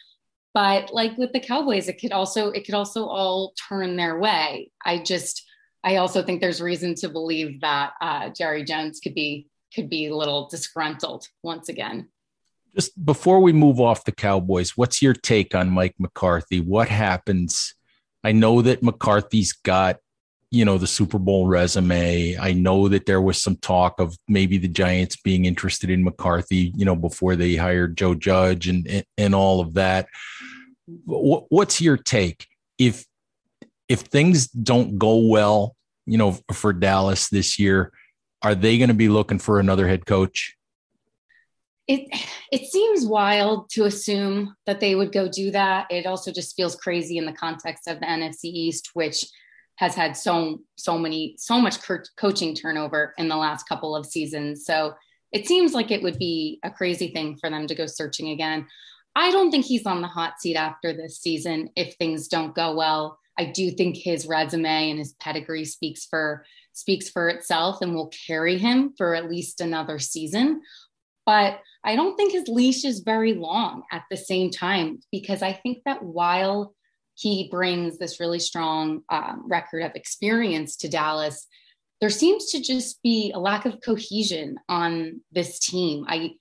But 0.53 0.93
like 0.93 1.17
with 1.17 1.31
the 1.31 1.39
Cowboys, 1.39 1.87
it 1.87 1.99
could 1.99 2.11
also 2.11 2.49
it 2.49 2.65
could 2.65 2.75
also 2.75 3.05
all 3.05 3.53
turn 3.69 3.95
their 3.95 4.19
way. 4.19 4.71
I 4.83 4.99
just 4.99 5.45
I 5.83 5.97
also 5.97 6.23
think 6.23 6.41
there's 6.41 6.61
reason 6.61 6.95
to 6.95 7.09
believe 7.09 7.61
that 7.61 7.93
uh, 8.01 8.29
Jerry 8.29 8.63
Jones 8.63 8.99
could 8.99 9.13
be 9.13 9.47
could 9.73 9.89
be 9.89 10.07
a 10.07 10.15
little 10.15 10.47
disgruntled 10.47 11.27
once 11.43 11.69
again. 11.69 12.09
Just 12.75 13.03
before 13.03 13.39
we 13.39 13.51
move 13.51 13.79
off 13.79 14.05
the 14.05 14.11
Cowboys, 14.11 14.77
what's 14.77 15.01
your 15.01 15.13
take 15.13 15.55
on 15.55 15.69
Mike 15.69 15.95
McCarthy? 15.97 16.59
What 16.59 16.87
happens? 16.89 17.73
I 18.23 18.31
know 18.31 18.61
that 18.61 18.83
McCarthy's 18.83 19.53
got, 19.53 19.97
you 20.51 20.65
know, 20.65 20.77
the 20.77 20.87
Super 20.87 21.17
Bowl 21.17 21.47
resume. 21.47 22.37
I 22.37 22.53
know 22.53 22.87
that 22.87 23.05
there 23.05 23.21
was 23.21 23.41
some 23.41 23.55
talk 23.57 23.99
of 23.99 24.15
maybe 24.27 24.57
the 24.57 24.67
Giants 24.67 25.15
being 25.15 25.45
interested 25.45 25.89
in 25.89 26.03
McCarthy, 26.03 26.73
you 26.75 26.85
know, 26.85 26.95
before 26.95 27.35
they 27.35 27.55
hired 27.55 27.97
Joe 27.97 28.13
Judge 28.13 28.67
and 28.67 29.03
and, 29.17 29.35
all 29.35 29.61
of 29.61 29.73
that. 29.75 30.07
What's 31.05 31.81
your 31.81 31.97
take 31.97 32.47
if 32.77 33.05
if 33.87 34.01
things 34.01 34.47
don't 34.47 34.97
go 34.97 35.17
well, 35.17 35.75
you 36.05 36.17
know, 36.17 36.37
for 36.53 36.73
Dallas 36.73 37.29
this 37.29 37.57
year? 37.57 37.91
Are 38.41 38.55
they 38.55 38.77
going 38.77 38.89
to 38.89 38.93
be 38.93 39.09
looking 39.09 39.39
for 39.39 39.59
another 39.59 39.87
head 39.87 40.05
coach? 40.05 40.55
It 41.87 42.07
it 42.51 42.67
seems 42.67 43.05
wild 43.05 43.69
to 43.71 43.85
assume 43.85 44.55
that 44.65 44.79
they 44.79 44.95
would 44.95 45.11
go 45.11 45.27
do 45.27 45.51
that. 45.51 45.87
It 45.89 46.05
also 46.05 46.31
just 46.31 46.55
feels 46.55 46.75
crazy 46.75 47.17
in 47.17 47.25
the 47.25 47.33
context 47.33 47.87
of 47.87 47.99
the 47.99 48.05
NFC 48.05 48.45
East, 48.45 48.91
which 48.93 49.25
has 49.75 49.95
had 49.95 50.15
so 50.15 50.61
so 50.77 50.97
many 50.97 51.35
so 51.37 51.59
much 51.59 51.77
coaching 52.17 52.53
turnover 52.53 53.13
in 53.17 53.27
the 53.27 53.35
last 53.35 53.67
couple 53.67 53.95
of 53.95 54.05
seasons. 54.05 54.65
So 54.65 54.93
it 55.31 55.47
seems 55.47 55.73
like 55.73 55.91
it 55.91 56.01
would 56.01 56.17
be 56.17 56.59
a 56.63 56.71
crazy 56.71 57.11
thing 57.11 57.37
for 57.37 57.49
them 57.49 57.67
to 57.67 57.75
go 57.75 57.85
searching 57.85 58.29
again. 58.29 58.67
I 59.15 59.31
don't 59.31 59.51
think 59.51 59.65
he's 59.65 59.85
on 59.85 60.01
the 60.01 60.07
hot 60.07 60.39
seat 60.39 60.55
after 60.55 60.93
this 60.93 61.19
season 61.19 61.69
if 61.75 61.95
things 61.95 62.27
don't 62.27 62.55
go 62.55 62.75
well. 62.75 63.19
I 63.37 63.45
do 63.45 63.71
think 63.71 63.95
his 63.95 64.27
resume 64.27 64.89
and 64.89 64.99
his 64.99 65.13
pedigree 65.13 65.65
speaks 65.65 66.05
for 66.05 66.45
speaks 66.79 67.09
for 67.09 67.29
itself 67.29 67.81
and 67.81 67.93
will 67.93 68.11
carry 68.27 68.57
him 68.57 68.93
for 68.97 69.15
at 69.15 69.29
least 69.29 69.61
another 69.61 69.99
season. 69.99 70.61
But 71.25 71.59
I 71.83 71.95
don't 71.95 72.15
think 72.15 72.31
his 72.31 72.47
leash 72.47 72.83
is 72.85 73.01
very 73.01 73.33
long 73.33 73.83
at 73.91 74.03
the 74.09 74.17
same 74.17 74.49
time, 74.49 74.99
because 75.11 75.41
I 75.41 75.53
think 75.53 75.79
that 75.85 76.01
while 76.01 76.73
he 77.15 77.49
brings 77.51 77.97
this 77.97 78.19
really 78.19 78.39
strong 78.39 79.01
um, 79.09 79.43
record 79.47 79.83
of 79.83 79.91
experience 79.95 80.77
to 80.77 80.89
Dallas, 80.89 81.47
there 82.01 82.09
seems 82.09 82.49
to 82.51 82.61
just 82.61 83.03
be 83.03 83.31
a 83.31 83.39
lack 83.39 83.65
of 83.65 83.81
cohesion 83.85 84.57
on 84.69 85.21
this 85.31 85.59
team. 85.59 86.05
I 86.07 86.31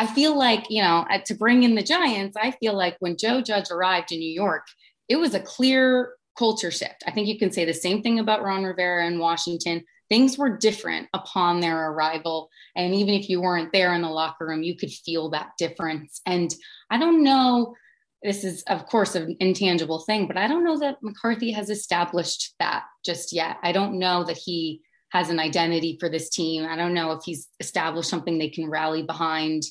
I 0.00 0.06
feel 0.06 0.38
like, 0.38 0.70
you 0.70 0.80
know, 0.80 1.04
to 1.26 1.34
bring 1.34 1.64
in 1.64 1.74
the 1.74 1.82
Giants, 1.82 2.36
I 2.40 2.52
feel 2.52 2.74
like 2.76 2.96
when 3.00 3.16
Joe 3.16 3.40
Judge 3.40 3.68
arrived 3.72 4.12
in 4.12 4.20
New 4.20 4.30
York, 4.30 4.64
it 5.08 5.16
was 5.16 5.34
a 5.34 5.40
clear 5.40 6.14
culture 6.38 6.70
shift. 6.70 7.02
I 7.06 7.10
think 7.10 7.26
you 7.26 7.38
can 7.38 7.50
say 7.50 7.64
the 7.64 7.74
same 7.74 8.02
thing 8.02 8.20
about 8.20 8.42
Ron 8.42 8.62
Rivera 8.62 9.06
in 9.06 9.18
Washington. 9.18 9.84
Things 10.08 10.38
were 10.38 10.56
different 10.56 11.08
upon 11.12 11.60
their 11.60 11.90
arrival. 11.90 12.48
And 12.76 12.94
even 12.94 13.14
if 13.14 13.28
you 13.28 13.40
weren't 13.40 13.72
there 13.72 13.92
in 13.94 14.02
the 14.02 14.08
locker 14.08 14.46
room, 14.46 14.62
you 14.62 14.76
could 14.76 14.92
feel 14.92 15.30
that 15.30 15.50
difference. 15.58 16.20
And 16.24 16.54
I 16.90 16.98
don't 16.98 17.24
know, 17.24 17.74
this 18.22 18.44
is, 18.44 18.62
of 18.68 18.86
course, 18.86 19.16
an 19.16 19.36
intangible 19.40 19.98
thing, 20.00 20.26
but 20.26 20.36
I 20.36 20.46
don't 20.46 20.64
know 20.64 20.78
that 20.78 21.02
McCarthy 21.02 21.50
has 21.52 21.70
established 21.70 22.54
that 22.60 22.84
just 23.04 23.32
yet. 23.32 23.58
I 23.62 23.72
don't 23.72 23.98
know 23.98 24.24
that 24.24 24.38
he 24.38 24.80
has 25.10 25.30
an 25.30 25.40
identity 25.40 25.96
for 25.98 26.08
this 26.08 26.30
team. 26.30 26.66
I 26.66 26.76
don't 26.76 26.94
know 26.94 27.12
if 27.12 27.22
he's 27.24 27.48
established 27.60 28.10
something 28.10 28.38
they 28.38 28.50
can 28.50 28.70
rally 28.70 29.02
behind. 29.02 29.64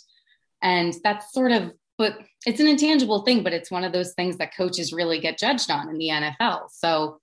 And 0.61 0.93
that's 1.03 1.31
sort 1.31 1.51
of 1.51 1.71
but 1.97 2.19
it's 2.45 2.59
an 2.59 2.67
intangible 2.67 3.23
thing, 3.23 3.43
but 3.43 3.53
it's 3.53 3.71
one 3.71 3.83
of 3.83 3.91
those 3.91 4.13
things 4.13 4.37
that 4.37 4.55
coaches 4.55 4.93
really 4.93 5.19
get 5.19 5.37
judged 5.37 5.71
on 5.71 5.89
in 5.89 5.97
the 5.97 6.09
NFL. 6.09 6.69
So 6.71 7.19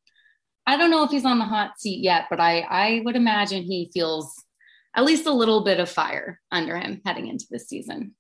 I 0.66 0.76
don't 0.76 0.90
know 0.90 1.04
if 1.04 1.10
he's 1.10 1.24
on 1.24 1.38
the 1.38 1.44
hot 1.44 1.78
seat 1.78 2.02
yet, 2.02 2.26
but 2.30 2.40
I, 2.40 2.60
I 2.60 3.02
would 3.04 3.16
imagine 3.16 3.62
he 3.62 3.90
feels 3.92 4.34
at 4.96 5.04
least 5.04 5.26
a 5.26 5.32
little 5.32 5.64
bit 5.64 5.80
of 5.80 5.88
fire 5.88 6.40
under 6.50 6.76
him 6.76 7.00
heading 7.04 7.28
into 7.28 7.46
this 7.50 7.68
season. 7.68 8.14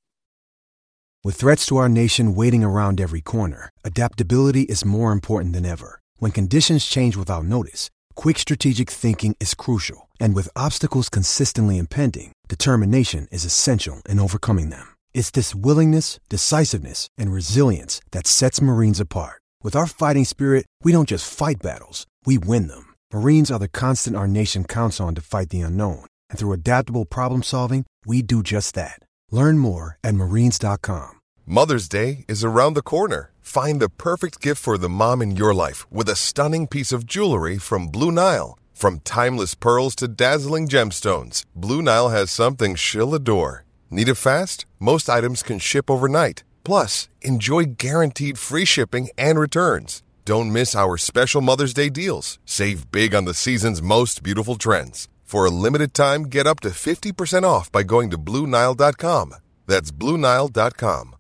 With 1.24 1.36
threats 1.36 1.64
to 1.66 1.78
our 1.78 1.88
nation 1.88 2.34
waiting 2.34 2.62
around 2.62 3.00
every 3.00 3.22
corner, 3.22 3.70
adaptability 3.82 4.62
is 4.62 4.84
more 4.84 5.10
important 5.10 5.54
than 5.54 5.64
ever. 5.64 6.00
When 6.18 6.32
conditions 6.32 6.84
change 6.84 7.16
without 7.16 7.44
notice, 7.44 7.88
quick 8.14 8.38
strategic 8.38 8.90
thinking 8.90 9.34
is 9.40 9.54
crucial. 9.54 10.10
And 10.20 10.34
with 10.34 10.50
obstacles 10.54 11.08
consistently 11.08 11.78
impending, 11.78 12.32
determination 12.48 13.26
is 13.32 13.44
essential 13.44 14.02
in 14.06 14.20
overcoming 14.20 14.68
them. 14.68 14.93
It's 15.14 15.30
this 15.30 15.54
willingness, 15.54 16.18
decisiveness, 16.28 17.06
and 17.16 17.32
resilience 17.32 18.00
that 18.10 18.26
sets 18.26 18.60
Marines 18.60 19.00
apart. 19.00 19.40
With 19.62 19.76
our 19.76 19.86
fighting 19.86 20.24
spirit, 20.24 20.66
we 20.82 20.92
don't 20.92 21.08
just 21.08 21.32
fight 21.32 21.62
battles, 21.62 22.06
we 22.26 22.36
win 22.36 22.66
them. 22.66 22.94
Marines 23.12 23.50
are 23.50 23.60
the 23.60 23.68
constant 23.68 24.16
our 24.16 24.26
nation 24.26 24.64
counts 24.64 25.00
on 25.00 25.14
to 25.14 25.22
fight 25.22 25.50
the 25.50 25.62
unknown. 25.62 26.04
And 26.28 26.38
through 26.38 26.52
adaptable 26.52 27.06
problem 27.06 27.42
solving, 27.42 27.86
we 28.04 28.20
do 28.22 28.42
just 28.42 28.74
that. 28.74 28.98
Learn 29.30 29.56
more 29.58 29.98
at 30.02 30.14
marines.com. 30.14 31.20
Mother's 31.46 31.88
Day 31.88 32.24
is 32.26 32.42
around 32.42 32.74
the 32.74 32.82
corner. 32.82 33.30
Find 33.40 33.80
the 33.80 33.88
perfect 33.88 34.40
gift 34.40 34.60
for 34.60 34.76
the 34.76 34.88
mom 34.88 35.22
in 35.22 35.36
your 35.36 35.54
life 35.54 35.90
with 35.92 36.08
a 36.08 36.16
stunning 36.16 36.66
piece 36.66 36.90
of 36.90 37.06
jewelry 37.06 37.58
from 37.58 37.86
Blue 37.88 38.10
Nile. 38.10 38.58
From 38.72 38.98
timeless 39.00 39.54
pearls 39.54 39.94
to 39.96 40.08
dazzling 40.08 40.66
gemstones, 40.66 41.44
Blue 41.54 41.82
Nile 41.82 42.08
has 42.08 42.30
something 42.30 42.74
she'll 42.74 43.14
adore. 43.14 43.63
Need 43.94 44.08
it 44.08 44.16
fast? 44.16 44.66
Most 44.80 45.08
items 45.08 45.44
can 45.44 45.60
ship 45.60 45.88
overnight. 45.88 46.42
Plus, 46.64 47.08
enjoy 47.22 47.76
guaranteed 47.78 48.40
free 48.40 48.64
shipping 48.64 49.08
and 49.16 49.38
returns. 49.38 50.02
Don't 50.24 50.52
miss 50.52 50.74
our 50.74 50.96
special 50.96 51.40
Mother's 51.40 51.72
Day 51.72 51.90
deals. 51.90 52.40
Save 52.44 52.90
big 52.90 53.14
on 53.14 53.24
the 53.24 53.34
season's 53.34 53.80
most 53.80 54.24
beautiful 54.24 54.56
trends. 54.56 55.06
For 55.22 55.46
a 55.46 55.50
limited 55.50 55.94
time, 55.94 56.24
get 56.24 56.44
up 56.44 56.58
to 56.60 56.70
50% 56.70 57.44
off 57.44 57.70
by 57.70 57.84
going 57.84 58.10
to 58.10 58.18
Bluenile.com. 58.18 59.34
That's 59.68 59.92
Bluenile.com. 59.92 61.14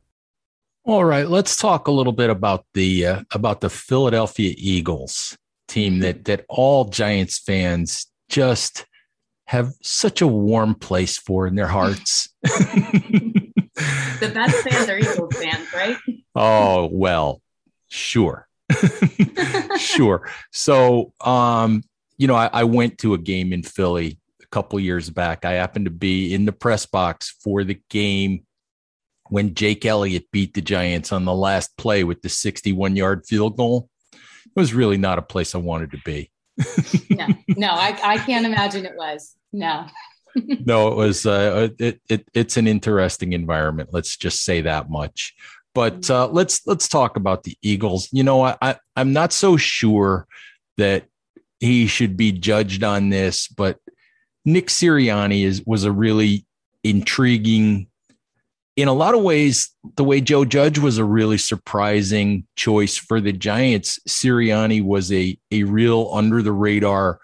All 0.84 1.04
right, 1.04 1.28
let's 1.28 1.56
talk 1.56 1.86
a 1.86 1.92
little 1.92 2.12
bit 2.12 2.28
about 2.28 2.66
the 2.74 3.06
uh, 3.06 3.22
about 3.30 3.60
the 3.60 3.70
Philadelphia 3.70 4.52
Eagles 4.58 5.38
team 5.68 6.00
that 6.00 6.24
that 6.24 6.44
all 6.48 6.86
Giants 6.86 7.38
fans 7.38 8.06
just 8.28 8.84
have 9.46 9.72
such 9.82 10.22
a 10.22 10.26
warm 10.26 10.74
place 10.74 11.18
for 11.18 11.46
in 11.46 11.54
their 11.54 11.66
hearts. 11.78 12.28
the 12.42 14.30
best 14.32 14.56
fans 14.68 14.88
are 14.88 14.98
Eagles 14.98 15.36
fans, 15.36 15.72
right? 15.74 15.96
Oh, 16.34 16.88
well, 16.92 17.40
sure. 17.88 18.48
sure. 19.78 20.28
So, 20.52 21.12
um, 21.20 21.82
you 22.16 22.26
know, 22.26 22.34
I, 22.34 22.48
I, 22.52 22.64
went 22.64 22.98
to 22.98 23.14
a 23.14 23.18
game 23.18 23.52
in 23.52 23.62
Philly 23.62 24.18
a 24.42 24.46
couple 24.46 24.80
years 24.80 25.10
back. 25.10 25.44
I 25.44 25.52
happened 25.52 25.84
to 25.84 25.90
be 25.90 26.32
in 26.32 26.46
the 26.46 26.52
press 26.52 26.86
box 26.86 27.36
for 27.42 27.62
the 27.62 27.78
game 27.90 28.44
when 29.28 29.54
Jake 29.54 29.84
Elliott 29.84 30.30
beat 30.32 30.54
the 30.54 30.62
Giants 30.62 31.12
on 31.12 31.24
the 31.24 31.34
last 31.34 31.76
play 31.76 32.04
with 32.04 32.22
the 32.22 32.28
61 32.28 32.96
yard 32.96 33.26
field 33.26 33.56
goal. 33.56 33.88
It 34.12 34.60
was 34.60 34.74
really 34.74 34.98
not 34.98 35.18
a 35.18 35.22
place 35.22 35.54
I 35.54 35.58
wanted 35.58 35.90
to 35.92 35.98
be. 36.04 36.30
No, 37.10 37.26
no, 37.48 37.68
I, 37.68 37.98
I 38.02 38.18
can't 38.18 38.46
imagine 38.46 38.86
it 38.86 38.96
was. 38.96 39.34
No. 39.52 39.86
no, 40.36 40.88
it 40.88 40.96
was. 40.96 41.26
Uh, 41.26 41.68
it, 41.78 42.00
it 42.08 42.28
it's 42.34 42.56
an 42.56 42.66
interesting 42.66 43.32
environment. 43.32 43.90
Let's 43.92 44.16
just 44.16 44.44
say 44.44 44.62
that 44.62 44.90
much. 44.90 45.34
But 45.74 46.08
uh, 46.08 46.28
let's 46.28 46.66
let's 46.66 46.88
talk 46.88 47.16
about 47.16 47.42
the 47.42 47.56
Eagles. 47.62 48.08
You 48.12 48.22
know, 48.22 48.42
I, 48.42 48.56
I 48.62 48.76
I'm 48.96 49.12
not 49.12 49.32
so 49.32 49.56
sure 49.56 50.26
that 50.76 51.06
he 51.60 51.86
should 51.86 52.16
be 52.16 52.32
judged 52.32 52.84
on 52.84 53.10
this, 53.10 53.48
but 53.48 53.78
Nick 54.44 54.68
Sirianni 54.68 55.44
is 55.44 55.62
was 55.66 55.84
a 55.84 55.92
really 55.92 56.46
intriguing 56.82 57.88
in 58.76 58.88
a 58.88 58.92
lot 58.92 59.14
of 59.14 59.22
ways, 59.22 59.70
the 59.96 60.04
way 60.04 60.20
Joe 60.20 60.44
Judge 60.44 60.78
was 60.78 60.98
a 60.98 61.04
really 61.04 61.38
surprising 61.38 62.46
choice 62.56 62.96
for 62.96 63.20
the 63.20 63.32
Giants, 63.32 64.00
Sirianni 64.08 64.82
was 64.82 65.12
a 65.12 65.38
a 65.50 65.62
real 65.62 66.10
under 66.12 66.42
the 66.42 66.52
radar, 66.52 67.20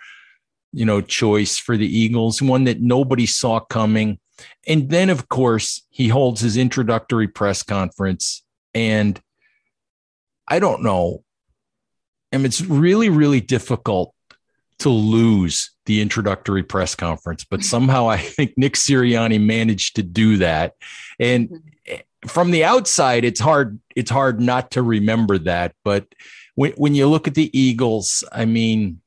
you 0.72 0.84
know, 0.84 1.00
choice 1.00 1.58
for 1.58 1.76
the 1.76 1.86
Eagles, 1.86 2.40
one 2.40 2.64
that 2.64 2.80
nobody 2.80 3.26
saw 3.26 3.58
coming. 3.60 4.18
And 4.66 4.90
then, 4.90 5.10
of 5.10 5.28
course, 5.28 5.82
he 5.90 6.08
holds 6.08 6.40
his 6.40 6.56
introductory 6.56 7.28
press 7.28 7.62
conference, 7.62 8.42
and 8.72 9.20
I 10.46 10.60
don't 10.60 10.82
know. 10.82 11.24
I 12.32 12.36
mean, 12.36 12.46
it's 12.46 12.60
really, 12.60 13.08
really 13.08 13.40
difficult 13.40 14.14
to 14.80 14.90
lose 14.90 15.70
the 15.86 16.00
introductory 16.00 16.62
press 16.62 16.94
conference, 16.94 17.44
but 17.44 17.64
somehow 17.64 18.08
I 18.08 18.18
think 18.18 18.54
Nick 18.56 18.74
Sirianni 18.74 19.40
managed 19.40 19.96
to 19.96 20.02
do 20.02 20.36
that. 20.38 20.74
And 21.18 21.48
mm-hmm. 21.48 22.28
from 22.28 22.50
the 22.50 22.64
outside, 22.64 23.24
it's 23.24 23.40
hard, 23.40 23.80
it's 23.96 24.10
hard 24.10 24.40
not 24.40 24.72
to 24.72 24.82
remember 24.82 25.38
that. 25.38 25.74
But 25.84 26.06
when, 26.54 26.72
when 26.72 26.94
you 26.94 27.08
look 27.08 27.26
at 27.26 27.34
the 27.34 27.56
Eagles, 27.58 28.24
I 28.32 28.44
mean, 28.44 29.00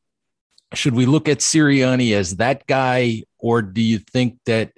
should 0.74 0.96
we 0.96 1.06
look 1.06 1.30
at 1.30 1.40
Sirianni 1.40 2.16
as 2.16 2.38
that 2.38 2.66
guy, 2.68 3.24
or 3.38 3.62
do 3.62 3.82
you 3.82 4.00
think 4.00 4.40
that 4.46 4.72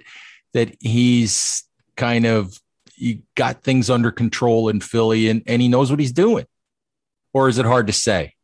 that 0.52 0.74
he's 0.80 1.64
kind 1.96 2.26
of 2.26 2.58
he 2.94 3.22
got 3.34 3.62
things 3.62 3.90
under 3.90 4.10
control 4.10 4.68
in 4.68 4.80
Philly 4.80 5.28
and, 5.28 5.42
and 5.46 5.60
he 5.60 5.68
knows 5.68 5.90
what 5.90 6.00
he's 6.00 6.12
doing? 6.12 6.46
Or 7.34 7.48
is 7.48 7.58
it 7.58 7.66
hard 7.66 7.86
to 7.88 7.92
say? 7.92 8.35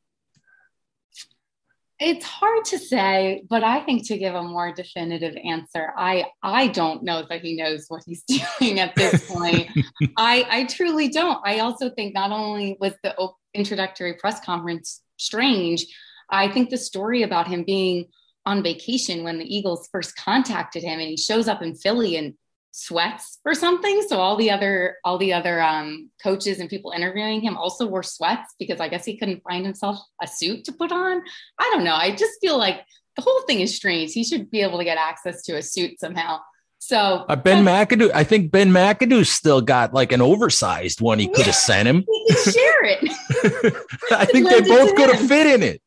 It's 2.04 2.24
hard 2.24 2.64
to 2.66 2.78
say, 2.78 3.44
but 3.48 3.62
I 3.62 3.80
think 3.84 4.08
to 4.08 4.18
give 4.18 4.34
a 4.34 4.42
more 4.42 4.72
definitive 4.72 5.36
answer, 5.44 5.92
I 5.96 6.26
I 6.42 6.66
don't 6.66 7.04
know 7.04 7.24
that 7.28 7.42
he 7.42 7.56
knows 7.56 7.84
what 7.86 8.02
he's 8.04 8.24
doing 8.58 8.80
at 8.80 8.96
this 8.96 9.30
point. 9.30 9.68
I 10.16 10.44
I 10.50 10.64
truly 10.64 11.08
don't. 11.08 11.38
I 11.44 11.60
also 11.60 11.90
think 11.90 12.12
not 12.12 12.32
only 12.32 12.76
was 12.80 12.94
the 13.04 13.14
introductory 13.54 14.14
press 14.14 14.44
conference 14.44 15.00
strange, 15.16 15.86
I 16.28 16.48
think 16.48 16.70
the 16.70 16.76
story 16.76 17.22
about 17.22 17.46
him 17.46 17.62
being 17.62 18.06
on 18.46 18.64
vacation 18.64 19.22
when 19.22 19.38
the 19.38 19.56
Eagles 19.56 19.88
first 19.92 20.16
contacted 20.16 20.82
him 20.82 20.98
and 20.98 21.08
he 21.08 21.16
shows 21.16 21.46
up 21.46 21.62
in 21.62 21.76
Philly 21.76 22.16
and 22.16 22.34
sweats 22.72 23.38
or 23.44 23.54
something. 23.54 24.02
So 24.08 24.18
all 24.18 24.36
the 24.36 24.50
other 24.50 24.96
all 25.04 25.18
the 25.18 25.32
other 25.32 25.62
um, 25.62 26.10
coaches 26.22 26.58
and 26.58 26.68
people 26.68 26.90
interviewing 26.90 27.40
him 27.40 27.56
also 27.56 27.86
wore 27.86 28.02
sweats 28.02 28.54
because 28.58 28.80
I 28.80 28.88
guess 28.88 29.04
he 29.04 29.16
couldn't 29.16 29.42
find 29.42 29.64
himself 29.64 29.98
a 30.20 30.26
suit 30.26 30.64
to 30.64 30.72
put 30.72 30.90
on. 30.90 31.22
I 31.58 31.70
don't 31.72 31.84
know. 31.84 31.94
I 31.94 32.10
just 32.10 32.40
feel 32.40 32.58
like 32.58 32.80
the 33.14 33.22
whole 33.22 33.42
thing 33.42 33.60
is 33.60 33.76
strange. 33.76 34.12
He 34.12 34.24
should 34.24 34.50
be 34.50 34.62
able 34.62 34.78
to 34.78 34.84
get 34.84 34.98
access 34.98 35.42
to 35.42 35.56
a 35.56 35.62
suit 35.62 36.00
somehow. 36.00 36.40
So 36.78 37.24
uh, 37.28 37.36
Ben 37.36 37.64
McAdoo, 37.64 38.10
I 38.12 38.24
think 38.24 38.50
Ben 38.50 38.70
McAdoo 38.70 39.24
still 39.24 39.60
got 39.60 39.94
like 39.94 40.10
an 40.10 40.20
oversized 40.20 41.00
one. 41.00 41.20
He 41.20 41.28
could 41.28 41.46
have 41.46 41.54
sent 41.54 41.86
him. 41.86 42.04
He 42.26 42.34
share 42.34 42.84
it. 42.84 43.76
I 44.10 44.24
think 44.24 44.48
they 44.48 44.62
both 44.62 44.96
could 44.96 45.14
have 45.14 45.28
fit 45.28 45.46
in 45.46 45.62
it. 45.62 45.82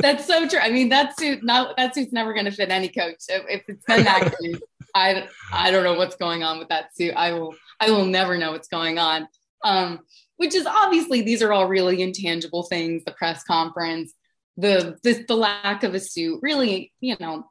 That's 0.00 0.26
so 0.26 0.46
true. 0.46 0.58
I 0.58 0.70
mean, 0.70 0.90
that 0.90 1.18
suit, 1.18 1.42
not 1.42 1.76
that 1.78 1.94
suit's 1.94 2.12
never 2.12 2.34
going 2.34 2.44
to 2.44 2.50
fit 2.50 2.70
any 2.70 2.88
coach. 2.88 3.24
If 3.28 3.68
it's 3.68 3.82
Ben 3.86 4.04
McAdoo, 4.04 4.60
I 4.94 5.28
I 5.52 5.70
don't 5.70 5.84
know 5.84 5.94
what's 5.94 6.16
going 6.16 6.42
on 6.42 6.58
with 6.58 6.68
that 6.68 6.94
suit. 6.96 7.14
I 7.16 7.32
will 7.32 7.54
I 7.80 7.90
will 7.90 8.06
never 8.06 8.38
know 8.38 8.52
what's 8.52 8.68
going 8.68 8.98
on. 8.98 9.28
Um, 9.62 10.00
which 10.36 10.54
is 10.54 10.66
obviously 10.66 11.22
these 11.22 11.42
are 11.42 11.52
all 11.52 11.66
really 11.66 12.02
intangible 12.02 12.64
things. 12.64 13.02
The 13.04 13.12
press 13.12 13.42
conference, 13.44 14.12
the 14.56 14.98
the, 15.02 15.24
the 15.26 15.36
lack 15.36 15.82
of 15.82 15.94
a 15.94 16.00
suit, 16.00 16.40
really, 16.42 16.92
you 17.00 17.16
know, 17.18 17.46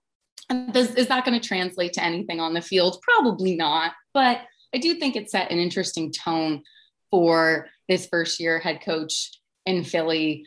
is 0.75 1.08
that 1.08 1.25
going 1.25 1.39
to 1.39 1.45
translate 1.45 1.93
to 1.93 2.03
anything 2.03 2.39
on 2.39 2.53
the 2.53 2.62
field? 2.62 3.01
Probably 3.01 3.56
not. 3.56 3.93
But 4.13 4.41
I 4.73 4.77
do 4.77 4.95
think 4.95 5.15
it 5.15 5.29
set 5.29 5.51
an 5.51 5.60
interesting 5.60 6.12
tone 6.12 6.63
for 7.10 7.67
this 7.88 8.08
first 8.08 8.39
year 8.39 8.60
head 8.60 8.82
coach 8.82 9.32
in 9.65 9.84
Philly. 9.84 10.45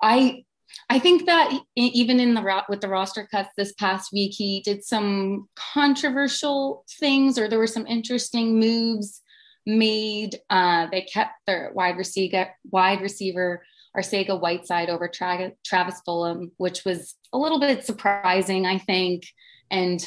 I 0.00 0.44
I 0.90 0.98
think 0.98 1.26
that 1.26 1.58
even 1.76 2.20
in 2.20 2.34
the 2.34 2.62
with 2.68 2.80
the 2.80 2.88
roster 2.88 3.26
cuts 3.30 3.50
this 3.56 3.72
past 3.74 4.12
week, 4.12 4.32
he 4.34 4.60
did 4.60 4.84
some 4.84 5.48
controversial 5.56 6.84
things, 7.00 7.38
or 7.38 7.48
there 7.48 7.58
were 7.58 7.66
some 7.66 7.86
interesting 7.86 8.58
moves 8.58 9.22
made. 9.64 10.38
Uh, 10.50 10.88
they 10.90 11.02
kept 11.02 11.32
their 11.46 11.70
wide 11.74 11.96
receiver, 11.96 12.50
wide 12.70 13.00
receiver 13.00 13.62
Arcega 13.96 14.40
Whiteside 14.40 14.90
over 14.90 15.08
Tra- 15.08 15.52
Travis 15.64 16.00
Fulgham, 16.06 16.50
which 16.56 16.84
was 16.84 17.14
a 17.32 17.38
little 17.38 17.60
bit 17.60 17.84
surprising, 17.84 18.66
I 18.66 18.78
think. 18.78 19.24
And 19.70 20.06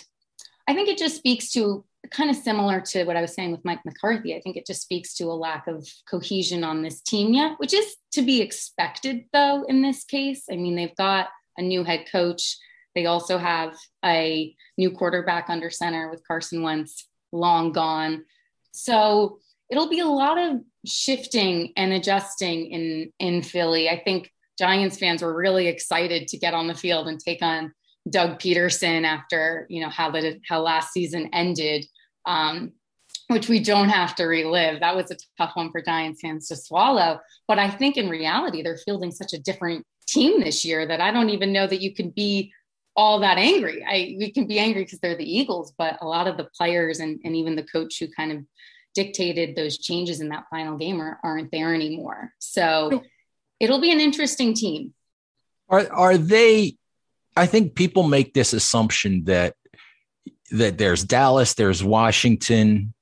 I 0.67 0.73
think 0.73 0.89
it 0.89 0.97
just 0.97 1.17
speaks 1.17 1.51
to 1.54 1.86
kind 2.12 2.30
of 2.30 2.36
similar 2.36 2.82
to 2.82 3.04
what 3.04 3.15
I 3.15 3.22
was 3.22 3.34
saying 3.34 3.52
with 3.52 3.65
Mike 3.65 3.80
McCarthy. 3.86 4.36
I 4.36 4.41
think 4.41 4.58
it 4.58 4.65
just 4.65 4.82
speaks 4.82 5.15
to 5.15 5.26
a 5.26 5.34
lack 5.34 5.68
of 5.68 5.88
cohesion 6.10 6.63
on 6.63 6.82
this 6.82 7.02
team 7.02 7.34
yet, 7.34 7.54
which 7.58 7.74
is 7.74 7.96
to 8.13 8.22
be 8.22 8.41
expected, 8.41 9.26
though, 9.34 9.63
in 9.63 9.82
this 9.82 10.04
case. 10.04 10.44
I 10.52 10.56
mean, 10.56 10.76
they've 10.76 10.96
got 10.96 11.28
a 11.58 11.62
new 11.62 11.84
head 11.84 12.06
coach. 12.12 12.58
They 12.96 13.06
also 13.06 13.38
have 13.38 13.76
a 14.04 14.56
new 14.78 14.91
quarterback 14.91 15.50
under 15.50 15.70
center 15.70 16.10
with 16.10 16.26
Carson 16.28 16.62
Wentz 16.62 17.08
long 17.32 17.72
gone. 17.72 18.26
So 18.72 19.39
it'll 19.70 19.89
be 19.89 20.00
a 20.00 20.08
lot 20.08 20.38
of 20.38 20.62
shifting 20.86 21.74
and 21.76 21.94
adjusting 21.94 22.72
in 22.72 23.12
in 23.20 23.41
Philly. 23.41 23.89
I 23.89 24.02
think 24.02 24.32
Giants 24.58 24.98
fans 24.98 25.22
were 25.22 25.36
really 25.36 25.68
excited 25.68 26.28
to 26.30 26.38
get 26.38 26.54
on 26.54 26.68
the 26.68 26.76
field 26.76 27.08
and 27.08 27.20
take 27.20 27.41
on 27.41 27.74
Doug 28.10 28.39
Pederson 28.39 29.04
after 29.04 29.65
you 29.70 29.82
know 29.82 29.89
how 29.89 30.12
the 30.12 30.39
how 30.48 30.62
last 30.62 30.94
season 30.94 31.30
ended 31.34 31.86
um, 32.26 32.74
which 33.28 33.50
we 33.50 33.60
don't 33.60 33.90
have 33.90 34.16
to 34.16 34.26
relive. 34.26 34.80
That 34.80 34.96
was 34.96 35.12
a 35.12 35.18
tough 35.38 35.56
one 35.56 35.72
for 35.72 35.82
Giants 35.82 36.22
fans 36.22 36.48
to 36.50 36.56
swallow. 36.56 37.20
But 37.48 37.60
I 37.60 37.70
think 37.70 37.98
in 37.98 38.10
reality, 38.10 38.62
they're 38.62 38.78
fielding 38.78 39.12
such 39.12 39.34
a 39.34 39.40
different 39.40 39.86
team 40.08 40.40
this 40.42 40.64
year 40.64 40.86
that 40.86 41.02
I 41.02 41.12
don't 41.12 41.32
even 41.32 41.52
know 41.52 41.66
that 41.66 41.82
you 41.82 41.94
can 41.94 42.12
be 42.12 42.54
all 42.96 43.20
that 43.20 43.38
angry. 43.38 43.84
I 43.88 44.16
we 44.18 44.32
can 44.32 44.48
be 44.48 44.60
angry 44.60 44.84
because 44.84 45.00
they're 45.00 45.18
the 45.18 45.30
Eagles, 45.30 45.74
but 45.78 45.98
a 46.02 46.08
lot 46.08 46.28
of 46.28 46.38
the 46.38 46.48
players 46.56 47.00
and, 47.00 47.20
and 47.24 47.36
even 47.36 47.56
the 47.56 47.64
coach 47.64 48.00
who 48.00 48.08
kind 48.08 48.32
of 48.32 48.40
dictated 48.94 49.56
those 49.56 49.78
changes 49.78 50.22
in 50.22 50.30
that 50.30 50.46
final 50.50 50.78
game 50.78 51.02
are, 51.02 51.20
aren't 51.24 51.52
there 51.52 51.76
anymore. 51.76 52.32
So 52.40 53.04
it'll 53.60 53.82
be 53.82 53.92
an 53.92 54.00
interesting 54.00 54.54
team. 54.54 54.94
Are 55.68 55.92
are 55.92 56.18
they 56.18 56.78
I 57.36 57.48
think 57.48 57.76
people 57.76 58.04
make 58.04 58.34
this 58.34 58.54
assumption 58.54 59.26
that 59.26 59.56
that 60.52 60.78
there's 60.78 61.04
Dallas, 61.04 61.54
there's 61.54 61.84
Washington, 61.84 62.94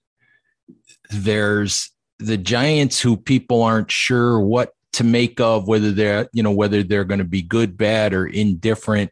there's 1.09 1.91
the 2.19 2.37
Giants 2.37 3.01
who 3.01 3.17
people 3.17 3.61
aren't 3.63 3.91
sure 3.91 4.39
what 4.39 4.73
to 4.93 5.03
make 5.03 5.39
of 5.39 5.67
whether 5.67 5.91
they're 5.91 6.29
you 6.33 6.43
know 6.43 6.51
whether 6.51 6.83
they're 6.83 7.03
going 7.03 7.19
to 7.19 7.25
be 7.25 7.41
good, 7.41 7.77
bad, 7.77 8.13
or 8.13 8.27
indifferent. 8.27 9.11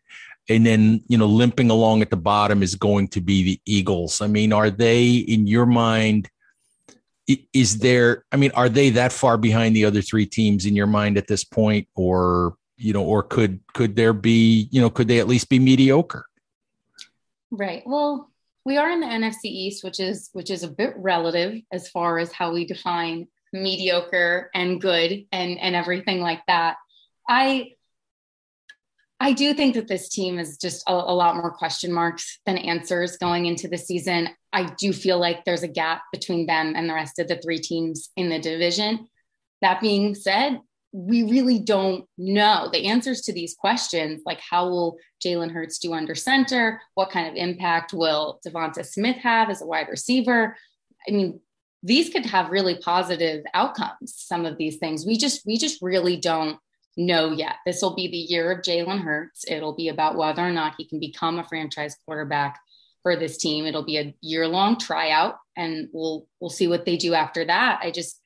And 0.50 0.66
then 0.66 1.04
you 1.08 1.18
know 1.18 1.28
limping 1.28 1.70
along 1.70 2.02
at 2.02 2.10
the 2.10 2.18
bottom 2.18 2.64
is 2.64 2.76
going 2.76 3.10
to 3.10 3.22
be 3.22 3.44
the 3.44 3.62
Eagles. 3.66 4.22
I 4.22 4.28
mean, 4.28 4.54
are 4.54 4.70
they 4.70 5.10
in 5.10 5.48
your 5.48 5.66
mind? 5.66 6.30
Is 7.54 7.80
there? 7.80 8.26
I 8.32 8.38
mean, 8.38 8.52
are 8.56 8.70
they 8.70 8.90
that 8.92 9.12
far 9.12 9.38
behind 9.38 9.76
the 9.76 9.86
other 9.86 10.02
three 10.02 10.26
teams 10.26 10.66
in 10.66 10.76
your 10.76 10.88
mind 10.88 11.18
at 11.18 11.28
this 11.28 11.44
point, 11.44 11.88
or 11.96 12.56
you 12.78 12.94
know, 12.94 13.04
or 13.04 13.24
could 13.24 13.60
could 13.74 13.96
there 13.96 14.14
be 14.14 14.68
you 14.72 14.82
know 14.82 14.90
could 14.90 15.08
they 15.08 15.20
at 15.20 15.28
least 15.28 15.50
be 15.50 15.60
mediocre? 15.60 16.26
Right. 17.52 17.84
Well, 17.86 18.32
we 18.66 18.78
are 18.78 18.90
in 18.90 19.02
the 19.02 19.08
NFC 19.08 19.46
East, 19.46 19.84
which 19.84 20.00
is 20.00 20.30
which 20.34 20.50
is 20.50 20.64
a 20.64 20.70
bit 20.70 20.94
relative 20.98 21.62
as 21.72 21.90
far 21.90 22.20
as 22.20 22.32
how 22.32 22.54
we 22.54 22.66
define 22.66 23.28
mediocre 23.52 24.50
and 24.54 24.80
good 24.80 25.26
and 25.32 25.60
and 25.60 25.76
everything 25.76 26.22
like 26.22 26.42
that. 26.48 26.78
I 27.28 27.72
I 29.20 29.34
do 29.34 29.54
think 29.54 29.76
that 29.76 29.88
this 29.88 30.10
team 30.10 30.40
is 30.40 30.58
just 30.58 30.84
a, 30.88 30.94
a, 30.94 31.14
lot 31.14 31.36
more 31.36 31.52
question 31.52 31.94
marks 31.94 32.40
than 32.48 32.58
answers 32.58 33.18
going 33.18 33.46
into 33.46 33.68
the 33.68 33.78
season. 33.78 34.30
I 34.52 34.64
do 34.80 34.92
feel 34.92 35.20
like 35.20 35.46
there's 35.46 35.62
a 35.62 35.68
gap 35.68 36.02
between 36.12 36.48
them 36.48 36.74
and 36.76 36.90
the 36.90 36.96
rest 36.96 37.20
of 37.20 37.28
the 37.28 37.36
three 37.36 37.60
teams 37.60 38.10
in 38.18 38.30
the 38.30 38.40
division. 38.40 39.08
That 39.62 39.80
being 39.80 40.16
said, 40.16 40.60
we 40.94 41.24
really 41.24 41.60
don't 41.60 42.06
know 42.18 42.70
the 42.72 42.88
answers 42.88 43.22
to 43.22 43.34
these 43.34 43.56
questions. 43.56 44.24
Like, 44.26 44.42
how 44.42 44.68
will 44.68 44.98
Jalen 45.26 45.52
Hurts 45.52 45.80
do 45.80 45.94
under 45.94 46.16
center? 46.16 46.82
What 46.96 47.12
kind 47.12 47.28
of 47.28 47.36
impact 47.36 47.94
will 47.94 48.40
Devonta 48.46 48.86
Smith 48.86 49.18
have 49.18 49.50
as 49.50 49.62
a 49.62 49.66
wide 49.66 49.88
receiver? 49.90 50.58
I 51.08 51.12
mean, 51.12 51.40
these 51.84 52.10
could 52.10 52.26
have 52.26 52.52
really 52.52 52.78
positive 52.78 53.44
outcomes. 53.54 54.14
Some 54.16 54.46
of 54.46 54.58
these 54.58 54.78
things 54.78 55.06
we 55.06 55.18
just 55.18 55.46
we 55.46 55.58
just 55.58 55.82
really 55.82 56.18
don't 56.18 56.60
know 56.98 57.32
yet. 57.32 57.56
This 57.66 57.82
will 57.82 57.96
be 57.96 58.08
the 58.08 58.18
year 58.18 58.52
of 58.52 58.62
Jalen 58.62 59.02
Hurts. 59.02 59.46
It'll 59.48 59.76
be 59.76 59.88
about 59.88 60.18
whether 60.18 60.42
or 60.42 60.52
not 60.52 60.76
he 60.78 60.86
can 60.86 61.00
become 61.00 61.40
a 61.40 61.44
franchise 61.44 61.96
quarterback 62.06 62.60
for 63.02 63.16
this 63.16 63.38
team. 63.38 63.66
It'll 63.66 63.86
be 63.86 63.98
a 63.98 64.14
year 64.22 64.48
long 64.48 64.78
tryout, 64.78 65.38
and 65.56 65.88
we'll 65.94 66.28
we'll 66.40 66.50
see 66.50 66.68
what 66.68 66.86
they 66.86 66.98
do 66.98 67.14
after 67.14 67.46
that. 67.46 67.80
I 67.82 67.92
just 67.92 68.20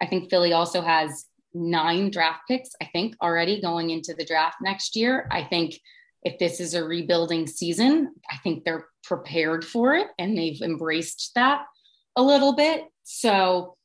I 0.00 0.06
think 0.06 0.30
Philly 0.30 0.52
also 0.52 0.80
has 0.80 1.26
nine 1.56 2.10
draft 2.10 2.42
picks. 2.48 2.70
I 2.80 2.86
think 2.86 3.14
already 3.22 3.60
going 3.60 3.90
into 3.90 4.14
the 4.14 4.24
draft 4.24 4.56
next 4.60 4.96
year. 4.96 5.28
I 5.30 5.42
think 5.42 5.80
if 6.22 6.38
this 6.38 6.60
is 6.60 6.74
a 6.74 6.84
rebuilding 6.84 7.46
season, 7.46 8.12
I 8.30 8.36
think 8.38 8.64
they're 8.64 8.86
prepared 9.04 9.64
for 9.64 9.94
it 9.94 10.08
and 10.18 10.36
they've 10.36 10.60
embraced 10.60 11.32
that 11.34 11.62
a 12.16 12.22
little 12.22 12.54
bit. 12.54 12.84
So 13.04 13.76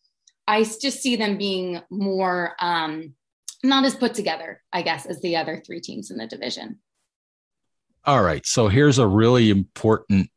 I 0.48 0.64
just 0.64 1.02
see 1.02 1.16
them 1.16 1.38
being 1.38 1.82
more 1.90 2.56
um, 2.60 3.14
not 3.64 3.86
as 3.86 3.96
put 3.96 4.16
together, 4.16 4.62
I 4.74 4.82
guess, 4.82 5.06
as 5.06 5.22
the 5.22 5.38
other 5.38 5.62
three 5.66 5.80
teams 5.80 6.12
in 6.12 6.18
the 6.18 6.28
division. 6.28 6.80
All 8.06 8.24
right. 8.24 8.46
So 8.46 8.68
here's 8.68 8.98
a 8.98 9.06
really 9.08 9.52
important 9.52 10.30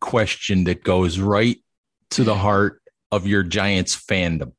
question 0.00 0.64
that 0.64 0.84
goes 0.84 1.18
right 1.18 1.58
to 2.10 2.22
the 2.22 2.36
heart 2.36 2.80
of 3.10 3.26
your 3.26 3.42
Giants 3.42 3.96
fandom. 3.96 4.52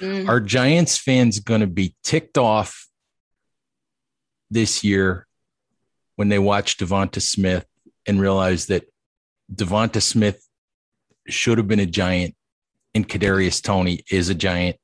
Mm. 0.00 0.28
Are 0.28 0.40
Giants 0.40 0.96
fans 0.96 1.40
going 1.40 1.60
to 1.60 1.66
be 1.66 1.94
ticked 2.04 2.38
off 2.38 2.86
this 4.50 4.84
year 4.84 5.26
when 6.16 6.28
they 6.28 6.38
watch 6.38 6.78
Devonta 6.78 7.20
Smith 7.20 7.66
and 8.06 8.20
realize 8.20 8.66
that 8.66 8.84
Devonta 9.52 10.02
Smith 10.02 10.44
should 11.26 11.58
have 11.58 11.68
been 11.68 11.80
a 11.80 11.86
giant 11.86 12.34
and 12.94 13.08
Kadarius 13.08 13.62
Toney 13.62 14.02
is 14.10 14.28
a 14.28 14.34
giant? 14.34 14.76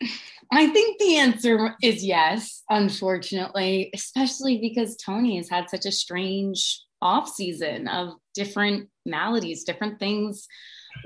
I 0.52 0.68
think 0.68 0.98
the 0.98 1.16
answer 1.16 1.74
is 1.82 2.04
yes, 2.04 2.62
unfortunately, 2.70 3.90
especially 3.92 4.58
because 4.58 4.96
Toney 4.96 5.36
has 5.38 5.48
had 5.48 5.68
such 5.68 5.84
a 5.86 5.90
strange 5.90 6.82
off 7.02 7.28
season 7.28 7.88
of 7.88 8.14
different 8.34 8.88
maladies, 9.04 9.64
different 9.64 9.98
things 9.98 10.46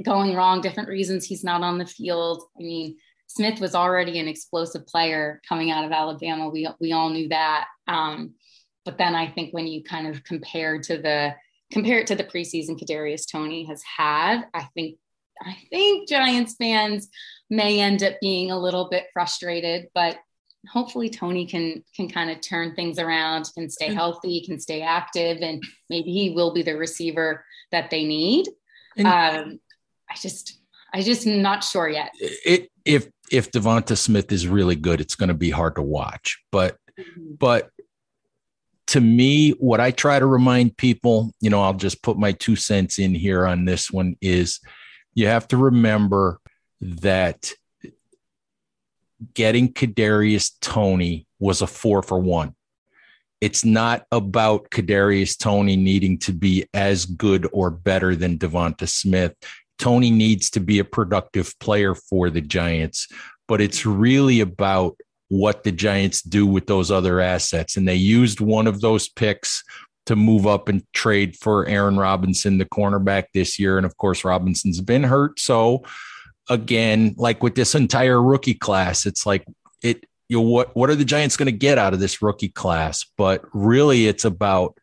going 0.05 0.35
wrong, 0.35 0.61
different 0.61 0.89
reasons 0.89 1.25
he's 1.25 1.45
not 1.45 1.63
on 1.63 1.79
the 1.79 1.87
field. 1.87 2.45
I 2.59 2.63
mean, 2.63 2.97
Smith 3.27 3.61
was 3.61 3.75
already 3.75 4.19
an 4.19 4.29
explosive 4.29 4.87
player 4.87 5.41
coming 5.49 5.71
out 5.71 5.85
of 5.85 5.93
Alabama. 5.93 6.49
We 6.49 6.69
we 6.81 6.93
all 6.93 7.11
knew 7.11 7.29
that. 7.29 7.67
Um, 7.87 8.35
but 8.85 8.97
then 8.97 9.15
I 9.15 9.31
think 9.31 9.53
when 9.53 9.67
you 9.67 9.85
kind 9.85 10.07
of 10.07 10.25
compare 10.25 10.81
to 10.81 10.99
the 10.99 11.35
compare 11.71 11.99
it 11.99 12.07
to 12.07 12.15
the 12.15 12.25
preseason 12.25 12.81
Kadarius 12.81 13.31
Toney 13.31 13.65
has 13.65 13.83
had, 13.83 14.45
I 14.55 14.69
think 14.75 14.99
I 15.43 15.57
think 15.71 16.09
Giants 16.09 16.57
fans 16.59 17.09
may 17.51 17.81
end 17.81 18.03
up 18.03 18.15
being 18.21 18.51
a 18.51 18.59
little 18.59 18.89
bit 18.89 19.07
frustrated, 19.13 19.89
but 19.95 20.19
hopefully 20.67 21.11
Toney 21.11 21.47
can 21.47 21.85
can 21.95 22.09
kind 22.09 22.31
of 22.31 22.41
turn 22.41 22.75
things 22.75 22.99
around, 22.99 23.51
can 23.55 23.69
stay 23.71 23.93
healthy, 23.93 24.43
can 24.45 24.59
stay 24.59 24.83
active, 24.83 25.39
and 25.43 25.63
maybe 25.91 26.11
he 26.11 26.31
will 26.31 26.53
be 26.53 26.63
the 26.63 26.77
receiver 26.77 27.45
that 27.73 27.91
they 27.91 28.05
need. 28.05 28.49
Um, 29.05 29.61
I 30.11 30.15
just 30.15 30.59
I 30.93 31.03
just 31.03 31.27
not 31.27 31.63
sure 31.65 31.89
yet. 31.89 32.13
It, 32.19 32.71
if 32.85 33.09
if 33.31 33.51
Devonta 33.51 33.97
Smith 33.97 34.33
is 34.33 34.47
really 34.47 34.77
good, 34.77 35.01
it's 35.01 35.15
going 35.15 35.29
to 35.29 35.35
be 35.35 35.51
hard 35.51 35.75
to 35.77 35.83
watch. 35.83 36.43
But 36.51 36.77
mm-hmm. 36.99 37.35
but 37.39 37.71
to 38.89 39.01
me, 39.01 39.51
what 39.51 39.81
I 39.81 39.91
try 39.91 40.19
to 40.19 40.27
remind 40.27 40.77
people, 40.77 41.31
you 41.41 41.51
know, 41.51 41.63
I'll 41.63 41.75
just 41.75 42.03
put 42.03 42.19
my 42.19 42.33
two 42.33 42.57
cents 42.57 42.99
in 42.99 43.15
here 43.15 43.47
on 43.47 43.67
this 43.67 43.91
one 43.91 44.17
is 44.23 44.61
you 45.15 45.27
have 45.27 45.47
to 45.49 45.59
remember 45.59 46.41
that 46.81 47.53
getting 49.35 49.73
Kadarius 49.73 50.53
Toney 50.61 51.27
was 51.39 51.61
a 51.61 51.67
four 51.67 52.03
for 52.03 52.19
one. 52.19 52.55
It's 53.41 53.65
not 53.65 54.07
about 54.11 54.71
Kadarius 54.71 55.39
Toney 55.39 55.77
needing 55.77 56.19
to 56.21 56.33
be 56.33 56.67
as 56.73 57.05
good 57.05 57.47
or 57.53 57.71
better 57.71 58.17
than 58.17 58.39
Devonta 58.39 58.89
Smith. 58.89 59.35
Toney 59.79 60.11
needs 60.11 60.51
to 60.51 60.61
be 60.61 60.79
a 60.79 60.85
productive 60.85 61.59
player 61.61 61.95
for 61.95 62.31
the 62.31 62.41
Giants, 62.41 63.09
but 63.47 63.61
it's 63.61 63.87
really 63.87 64.41
about 64.41 64.97
what 65.29 65.63
the 65.63 65.73
Giants 65.73 66.23
do 66.23 66.47
with 66.47 66.67
those 66.67 66.91
other 66.91 67.21
assets. 67.21 67.77
And 67.77 67.87
they 67.87 67.95
used 67.95 68.41
one 68.41 68.67
of 68.67 68.81
those 68.81 69.09
picks 69.09 69.63
to 70.07 70.17
move 70.17 70.47
up 70.47 70.69
and 70.69 70.83
trade 70.95 71.37
for 71.37 71.67
Aaron 71.67 71.99
Robinson, 71.99 72.57
the 72.59 72.65
cornerback 72.65 73.25
this 73.35 73.59
year. 73.59 73.77
And 73.77 73.85
of 73.85 73.97
course, 73.99 74.25
Robinson's 74.25 74.81
been 74.81 75.03
hurt. 75.03 75.39
So 75.39 75.85
again, 76.49 77.15
like 77.19 77.43
with 77.43 77.55
this 77.55 77.75
entire 77.75 78.23
rookie 78.23 78.55
class, 78.55 79.05
it's 79.05 79.27
like 79.27 79.45
it, 79.83 80.07
you 80.31 80.39
know, 80.39 80.49
what, 80.49 80.75
what 80.75 80.89
are 80.89 80.95
the 80.95 81.05
Giants 81.05 81.37
going 81.37 81.47
to 81.47 81.53
get 81.53 81.77
out 81.77 81.93
of 81.93 82.01
this 82.01 82.23
rookie 82.23 82.49
class? 82.49 83.05
But 83.19 83.45
really 83.53 84.07
it's 84.07 84.25
about 84.25 84.79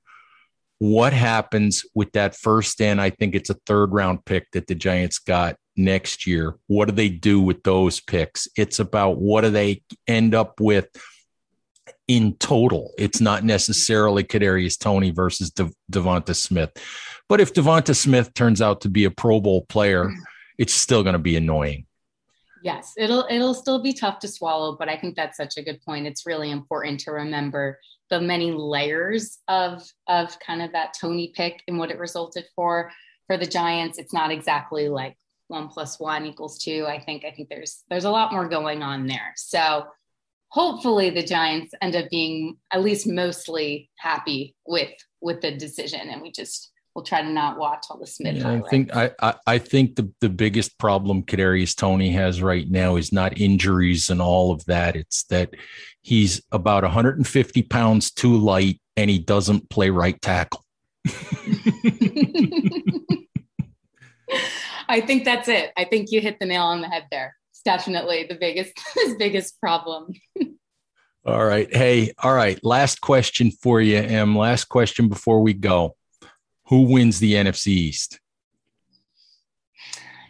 what 0.79 1.13
happens 1.13 1.83
with 1.95 2.11
that 2.13 2.35
first 2.35 2.81
and 2.81 2.99
I 2.99 3.09
think 3.09 3.33
it's 3.33 3.49
a 3.49 3.57
third 3.65 3.93
round 3.93 4.25
pick 4.25 4.51
that 4.51 4.67
the 4.67 4.75
Giants 4.75 5.19
got 5.19 5.55
next 5.77 6.27
year. 6.27 6.55
What 6.67 6.89
do 6.89 6.93
they 6.93 7.09
do 7.09 7.39
with 7.39 7.63
those 7.63 8.01
picks? 8.01 8.47
It's 8.57 8.79
about 8.79 9.17
what 9.17 9.41
do 9.41 9.49
they 9.49 9.83
end 10.07 10.35
up 10.35 10.59
with 10.59 10.87
in 12.07 12.35
total. 12.37 12.93
It's 12.97 13.19
not 13.19 13.43
necessarily 13.43 14.23
Kadarius 14.23 14.77
Toney 14.77 15.11
versus 15.11 15.49
De- 15.51 15.71
Devonta 15.91 16.35
Smith. 16.35 16.71
But 17.27 17.41
if 17.41 17.53
Devonta 17.53 17.95
Smith 17.95 18.33
turns 18.33 18.61
out 18.61 18.81
to 18.81 18.89
be 18.89 19.05
a 19.05 19.11
Pro 19.11 19.39
Bowl 19.39 19.65
player, 19.67 20.11
it's 20.57 20.73
still 20.73 21.03
going 21.03 21.13
to 21.13 21.19
be 21.19 21.35
annoying. 21.35 21.85
Yes, 22.63 22.93
it'll 22.97 23.27
it'll 23.29 23.53
still 23.53 23.81
be 23.81 23.93
tough 23.93 24.17
to 24.19 24.27
swallow, 24.27 24.75
but 24.75 24.89
I 24.89 24.97
think 24.97 25.15
that's 25.15 25.37
such 25.37 25.57
a 25.57 25.61
good 25.61 25.81
point. 25.83 26.07
It's 26.07 26.25
really 26.25 26.49
important 26.49 26.99
to 27.01 27.11
remember 27.11 27.79
the 28.09 28.21
many 28.21 28.51
layers 28.51 29.39
of 29.47 29.83
of 30.07 30.37
kind 30.39 30.61
of 30.61 30.71
that 30.73 30.95
Toney 30.99 31.31
pick 31.35 31.63
and 31.67 31.77
what 31.77 31.91
it 31.91 31.99
resulted 31.99 32.45
for 32.55 32.91
for 33.27 33.37
the 33.37 33.45
Giants. 33.45 33.97
It's 33.97 34.13
not 34.13 34.31
exactly 34.31 34.89
like 34.89 35.17
one 35.47 35.67
plus 35.67 35.99
one 35.99 36.25
equals 36.25 36.57
two. 36.57 36.85
I 36.87 36.99
think 36.99 37.25
I 37.25 37.31
think 37.31 37.49
there's 37.49 37.83
there's 37.89 38.05
a 38.05 38.11
lot 38.11 38.31
more 38.31 38.47
going 38.47 38.83
on 38.83 39.07
there. 39.07 39.33
So 39.35 39.85
hopefully 40.49 41.09
the 41.09 41.23
Giants 41.23 41.73
end 41.81 41.95
up 41.95 42.09
being 42.09 42.57
at 42.71 42.83
least 42.83 43.07
mostly 43.07 43.89
happy 43.97 44.55
with 44.65 44.91
with 45.21 45.41
the 45.41 45.51
decision, 45.51 46.09
and 46.09 46.21
we 46.21 46.31
just 46.31 46.71
we'll 46.95 47.03
try 47.03 47.21
to 47.21 47.29
not 47.29 47.57
watch 47.57 47.85
all 47.89 47.99
the 47.99 48.07
Smith. 48.07 48.37
Yeah, 48.37 48.51
I 48.51 48.61
think 48.69 48.95
I, 48.95 49.11
I, 49.21 49.35
I 49.45 49.57
think 49.57 49.97
the 49.97 50.11
the 50.21 50.29
biggest 50.29 50.79
problem 50.79 51.23
Kadarius 51.23 51.75
Toney 51.75 52.11
has 52.11 52.41
right 52.41 52.69
now 52.69 52.95
is 52.95 53.11
not 53.11 53.37
injuries 53.39 54.09
and 54.09 54.21
all 54.21 54.51
of 54.51 54.63
that. 54.65 54.95
It's 54.95 55.23
that 55.25 55.53
he's 56.01 56.41
about 56.51 56.83
150 56.83 57.61
pounds 57.63 58.11
too 58.11 58.37
light 58.37 58.79
and 58.95 59.09
he 59.09 59.19
doesn't 59.19 59.69
play 59.69 59.89
right 59.89 60.19
tackle. 60.21 60.63
I 64.87 65.01
think 65.01 65.25
that's 65.25 65.47
it. 65.49 65.71
I 65.75 65.83
think 65.85 66.11
you 66.11 66.21
hit 66.21 66.39
the 66.39 66.45
nail 66.45 66.63
on 66.63 66.81
the 66.81 66.87
head 66.87 67.05
there. 67.11 67.35
It's 67.51 67.61
definitely 67.61 68.25
the 68.27 68.35
biggest 68.35 68.73
his 68.95 69.15
biggest 69.15 69.59
problem. 69.59 70.13
all 71.25 71.45
right. 71.45 71.73
Hey, 71.75 72.13
all 72.19 72.33
right. 72.33 72.57
Last 72.63 73.01
question 73.01 73.51
for 73.51 73.81
you, 73.81 73.97
Em. 73.97 74.37
Last 74.37 74.65
question 74.65 75.09
before 75.09 75.41
we 75.41 75.53
go. 75.53 75.95
Who 76.67 76.83
wins 76.83 77.19
the 77.19 77.33
NFC 77.33 77.67
East? 77.67 78.19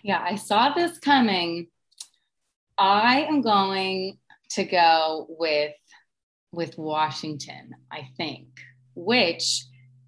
Yeah, 0.04 0.22
I 0.22 0.36
saw 0.36 0.74
this 0.74 1.00
coming. 1.00 1.68
I 2.78 3.22
am 3.22 3.42
going 3.42 4.18
to 4.52 4.64
go 4.66 5.28
with 5.30 5.74
with 6.52 6.78
Washington, 6.78 7.72
I 7.92 8.08
think, 8.16 8.48
which 8.96 9.66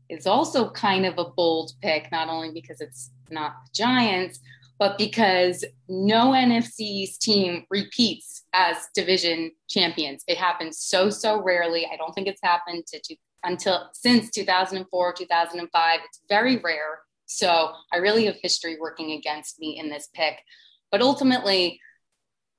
is 0.09 0.25
also 0.25 0.69
kind 0.69 1.05
of 1.05 1.17
a 1.17 1.25
bold 1.25 1.73
pick, 1.81 2.09
not 2.11 2.29
only 2.29 2.51
because 2.51 2.79
it's 2.79 3.11
not 3.29 3.53
the 3.65 3.71
Giants, 3.73 4.39
but 4.79 4.97
because 4.97 5.65
no 5.89 6.31
NFC's 6.31 7.17
team 7.17 7.65
repeats 7.69 8.43
as 8.53 8.77
division 8.95 9.51
champions. 9.67 10.23
It 10.27 10.37
happens 10.37 10.79
so, 10.79 11.09
so 11.09 11.41
rarely. 11.41 11.87
I 11.91 11.97
don't 11.97 12.13
think 12.13 12.27
it's 12.27 12.41
happened 12.41 12.85
to, 12.87 12.99
to 12.99 13.15
until 13.43 13.89
since 13.93 14.29
2004, 14.31 15.13
2005. 15.13 15.99
It's 16.05 16.21
very 16.29 16.57
rare. 16.57 16.99
So 17.25 17.71
I 17.93 17.97
really 17.97 18.25
have 18.25 18.37
history 18.41 18.77
working 18.79 19.11
against 19.11 19.59
me 19.59 19.77
in 19.79 19.89
this 19.89 20.09
pick. 20.13 20.37
But 20.91 21.01
ultimately, 21.01 21.79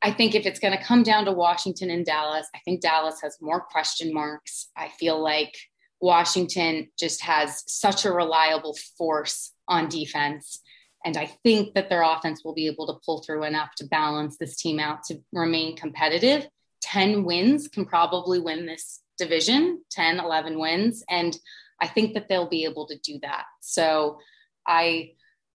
I 0.02 0.12
think 0.12 0.34
if 0.34 0.46
it's 0.46 0.60
going 0.60 0.76
to 0.76 0.84
come 0.84 1.02
down 1.02 1.24
to 1.24 1.32
Washington 1.32 1.90
and 1.90 2.04
Dallas, 2.04 2.46
I 2.54 2.58
think 2.64 2.80
Dallas 2.80 3.20
has 3.22 3.38
more 3.40 3.60
question 3.60 4.12
marks. 4.12 4.68
I 4.76 4.88
feel 5.00 5.20
like 5.20 5.56
Washington 6.00 6.88
just 6.98 7.22
has 7.22 7.64
such 7.66 8.04
a 8.04 8.12
reliable 8.12 8.76
force 8.96 9.52
on 9.66 9.88
defense. 9.88 10.60
And 11.04 11.16
I 11.16 11.26
think 11.42 11.74
that 11.74 11.88
their 11.88 12.02
offense 12.02 12.42
will 12.44 12.54
be 12.54 12.66
able 12.66 12.86
to 12.88 13.00
pull 13.04 13.22
through 13.22 13.44
enough 13.44 13.70
to 13.76 13.86
balance 13.86 14.36
this 14.36 14.56
team 14.56 14.78
out 14.78 15.02
to 15.04 15.20
remain 15.32 15.76
competitive. 15.76 16.46
10 16.82 17.24
wins 17.24 17.66
can 17.68 17.84
probably 17.84 18.38
win 18.38 18.66
this 18.66 19.00
division, 19.18 19.82
10, 19.90 20.20
11 20.20 20.58
wins. 20.58 21.04
And 21.08 21.36
I 21.80 21.86
think 21.86 22.14
that 22.14 22.28
they'll 22.28 22.48
be 22.48 22.64
able 22.64 22.86
to 22.86 22.98
do 22.98 23.18
that. 23.22 23.44
So 23.60 24.18
I 24.66 25.12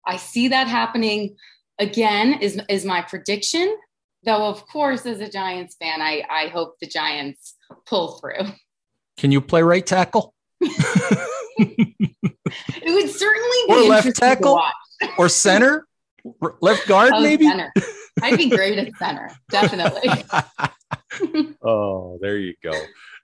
I 0.06 0.18
see 0.18 0.48
that 0.50 0.68
happening 0.68 1.36
again 1.80 2.40
is 2.42 2.60
is 2.70 2.86
my 2.86 3.02
prediction. 3.02 3.76
Though 4.24 4.46
of 4.48 4.68
course, 4.68 5.06
as 5.06 5.20
a 5.20 5.30
Giants 5.30 5.76
fan, 5.76 6.02
I 6.02 6.24
I 6.30 6.48
hope 6.48 6.76
the 6.80 6.88
Giants 6.88 7.56
pull 7.88 8.20
through. 8.20 8.54
Can 9.18 9.32
you 9.32 9.42
play 9.42 9.62
right 9.62 9.86
tackle? 9.86 10.34
it 10.62 12.00
would 12.86 13.10
certainly 13.10 13.58
be 13.68 13.74
or 13.74 13.82
left 13.84 14.16
tackle 14.16 14.62
or 15.18 15.30
center, 15.30 15.88
left 16.62 16.88
guard 16.88 17.14
oh, 17.16 17.22
maybe. 17.22 17.46
Center. 17.46 17.74
I'd 18.22 18.38
be 18.38 18.50
great 18.50 18.78
at 18.78 18.96
center, 18.98 19.32
definitely. 19.50 20.10
oh, 21.64 22.20
there 22.22 22.38
you 22.38 22.54
go. 22.64 22.74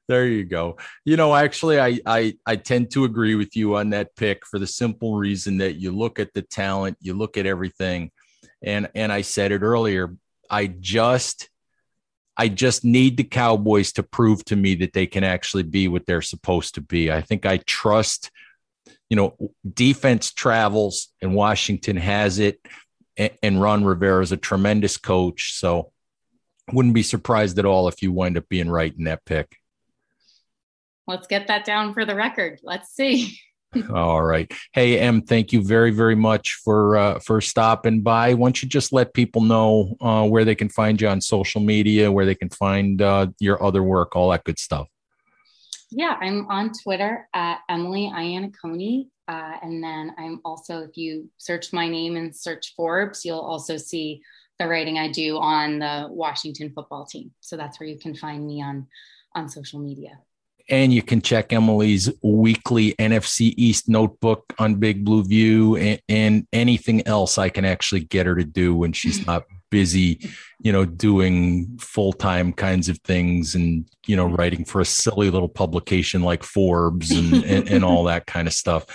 There 0.08 0.26
you 0.26 0.46
go. 0.46 0.78
You 1.04 1.18
know, 1.18 1.36
actually, 1.36 1.82
I, 1.82 2.00
I 2.06 2.36
I 2.46 2.56
tend 2.56 2.92
to 2.92 3.04
agree 3.04 3.36
with 3.36 3.58
you 3.58 3.76
on 3.76 3.90
that 3.90 4.16
pick 4.16 4.46
for 4.46 4.58
the 4.58 4.68
simple 4.68 5.16
reason 5.18 5.58
that 5.58 5.76
you 5.76 5.92
look 5.92 6.18
at 6.18 6.34
the 6.34 6.42
talent, 6.42 6.98
you 7.02 7.14
look 7.14 7.38
at 7.38 7.46
everything, 7.46 8.12
and 8.62 8.90
and 8.96 9.12
I 9.12 9.22
said 9.22 9.52
it 9.52 9.64
earlier. 9.64 10.16
I 10.50 10.68
just 10.68 11.50
I 12.38 12.48
just 12.48 12.86
need 12.86 13.18
the 13.18 13.26
Cowboys 13.26 13.92
to 13.94 14.04
prove 14.04 14.46
to 14.46 14.56
me 14.56 14.76
that 14.76 14.94
they 14.94 15.08
can 15.08 15.26
actually 15.26 15.64
be 15.64 15.90
what 15.90 16.06
they're 16.06 16.22
supposed 16.22 16.76
to 16.76 16.82
be. 16.82 17.12
I 17.12 17.22
think 17.22 17.46
I 17.46 17.58
trust, 17.58 18.32
you 19.10 19.18
know, 19.18 19.36
defense 19.74 20.32
travels 20.32 21.10
and 21.22 21.36
Washington 21.36 21.98
has 21.98 22.40
it, 22.40 22.62
and 23.18 23.62
Ron 23.62 23.84
Rivera 23.84 24.24
is 24.24 24.32
a 24.32 24.38
tremendous 24.38 24.96
coach. 24.96 25.56
So, 25.56 25.92
wouldn't 26.72 26.96
be 26.96 27.04
surprised 27.04 27.60
at 27.60 27.66
all 27.66 27.90
if 27.90 28.02
you 28.02 28.14
wind 28.14 28.38
up 28.38 28.48
being 28.48 28.70
right 28.70 28.94
in 28.98 29.06
that 29.06 29.26
pick 29.26 29.58
let's 31.08 31.28
get 31.28 31.48
that 31.48 31.66
down 31.66 31.94
for 31.94 32.06
the 32.06 32.16
record. 32.16 32.60
Let's 32.64 32.94
see. 32.94 33.40
All 33.94 34.24
right. 34.24 34.52
Hey, 34.74 35.00
Em, 35.00 35.22
thank 35.22 35.52
you 35.52 35.62
very, 35.62 35.92
very 35.92 36.16
much 36.16 36.54
for 36.64 36.98
uh, 36.98 37.20
for 37.20 37.42
stopping 37.42 38.02
by. 38.02 38.34
Why 38.34 38.48
don't 38.48 38.64
you 38.64 38.70
just 38.70 38.94
let 38.94 39.14
people 39.14 39.42
know 39.42 39.96
uh, 40.00 40.28
where 40.28 40.46
they 40.46 40.56
can 40.56 40.70
find 40.70 41.00
you 41.00 41.08
on 41.08 41.20
social 41.22 41.62
media, 41.62 42.12
where 42.12 42.26
they 42.26 42.36
can 42.36 42.50
find 42.50 43.02
uh, 43.02 43.28
your 43.40 43.62
other 43.62 43.84
work, 43.84 44.16
all 44.16 44.30
that 44.32 44.46
good 44.46 44.60
stuff. 44.60 44.88
Yeah, 45.92 46.18
I'm 46.20 46.48
on 46.48 46.72
Twitter 46.84 47.28
at 47.34 47.60
Emily 47.70 48.12
Iannaccone. 48.14 49.08
Uh, 49.30 49.58
and 49.62 49.84
then 49.84 50.14
I'm 50.18 50.40
also, 50.46 50.84
if 50.84 50.96
you 50.96 51.30
search 51.38 51.74
my 51.74 51.90
name 51.90 52.16
and 52.16 52.34
search 52.34 52.74
Forbes, 52.76 53.26
you'll 53.26 53.40
also 53.40 53.76
see 53.76 54.22
the 54.58 54.68
writing 54.68 54.98
I 54.98 55.12
do 55.12 55.38
on 55.38 55.80
the 55.80 56.08
Washington 56.10 56.72
football 56.74 57.06
team. 57.06 57.32
So 57.42 57.58
that's 57.58 57.80
where 57.80 57.90
you 57.90 58.00
can 58.00 58.16
find 58.16 58.46
me 58.46 58.62
on 58.62 58.88
on 59.36 59.50
social 59.50 59.80
media. 59.80 60.20
And 60.70 60.94
you 60.94 61.02
can 61.02 61.22
check 61.22 61.54
Emily's 61.54 62.12
weekly 62.22 62.94
NFC 62.94 63.54
East 63.56 63.88
notebook 63.88 64.54
on 64.60 64.76
Big 64.76 65.06
Blue 65.06 65.24
View 65.24 65.78
and, 65.78 66.02
and 66.10 66.48
anything 66.52 67.08
else 67.08 67.38
I 67.38 67.50
can 67.50 67.64
actually 67.64 68.02
get 68.02 68.26
her 68.26 68.36
to 68.36 68.44
do 68.44 68.76
when 68.76 68.92
she's 68.92 69.26
not 69.26 69.44
busy, 69.70 70.20
you 70.60 70.72
know, 70.72 70.86
doing 70.86 71.78
full 71.80 72.14
time 72.14 72.52
kinds 72.52 72.90
of 72.90 72.98
things 73.00 73.56
and, 73.56 73.86
you 74.06 74.16
know, 74.16 74.26
writing 74.26 74.66
for 74.66 74.82
a 74.82 74.86
silly 74.86 75.30
little 75.30 75.50
publication 75.50 76.22
like 76.22 76.44
Forbes 76.44 77.12
and, 77.12 77.34
and, 77.46 77.70
and 77.70 77.86
all 77.86 78.04
that 78.06 78.26
kind 78.26 78.48
of 78.48 78.54
stuff. 78.54 78.86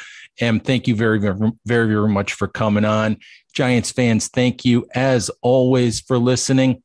And 0.40 0.64
thank 0.64 0.88
you 0.88 0.94
very, 0.94 1.18
very, 1.18 1.36
very, 1.66 1.86
very 1.88 2.08
much 2.08 2.32
for 2.32 2.48
coming 2.48 2.84
on. 2.84 3.18
Giants 3.52 3.92
fans, 3.92 4.28
thank 4.28 4.64
you 4.64 4.86
as 4.94 5.30
always 5.42 6.00
for 6.00 6.18
listening. 6.18 6.81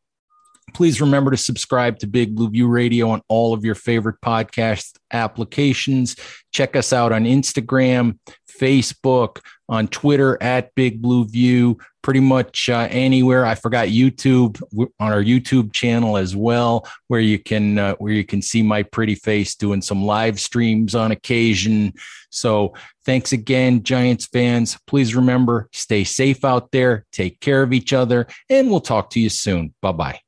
Please 0.74 1.02
remember 1.02 1.32
to 1.32 1.38
subscribe 1.38 2.00
to 2.00 2.08
Big 2.08 2.36
Blue 2.36 2.50
View 2.50 2.68
Radio 2.68 3.10
on 3.10 3.22
all 3.30 3.54
of 3.54 3.64
your 3.64 3.76
favorite 3.76 4.18
podcast 4.24 4.98
applications. 5.12 6.16
Check 6.52 6.76
us 6.76 6.94
out 6.94 7.12
on 7.12 7.24
Instagram, 7.24 8.20
Facebook, 8.60 9.40
on 9.70 9.88
Twitter 9.88 10.38
at 10.42 10.74
Big 10.76 11.02
Blue 11.02 11.26
View, 11.26 11.78
pretty 12.02 12.20
much 12.20 12.70
uh, 12.70 12.88
anywhere. 12.90 13.46
I 13.46 13.56
forgot 13.56 13.88
YouTube 13.88 14.62
on 15.00 15.12
our 15.12 15.24
YouTube 15.24 15.74
channel 15.74 16.18
as 16.18 16.36
well, 16.36 16.88
where 17.08 17.20
you 17.20 17.40
can 17.40 17.78
uh, 17.78 17.96
where 17.96 18.14
you 18.14 18.24
can 18.24 18.42
see 18.42 18.62
my 18.62 18.84
pretty 18.84 19.16
face 19.16 19.56
doing 19.56 19.82
some 19.82 20.04
live 20.06 20.40
streams 20.40 20.96
on 20.96 21.12
occasion. 21.12 21.94
So 22.30 22.74
thanks 23.06 23.32
again, 23.34 23.84
Giants 23.84 24.26
fans. 24.26 24.78
Please 24.88 25.16
remember, 25.16 25.70
stay 25.74 26.04
safe 26.04 26.46
out 26.46 26.72
there, 26.72 27.06
take 27.12 27.40
care 27.40 27.64
of 27.64 27.74
each 27.74 27.94
other, 27.94 28.28
and 28.50 28.70
we'll 28.70 28.82
talk 28.82 29.10
to 29.12 29.20
you 29.20 29.30
soon. 29.30 29.74
Bye 29.82 29.92
bye. 29.92 30.27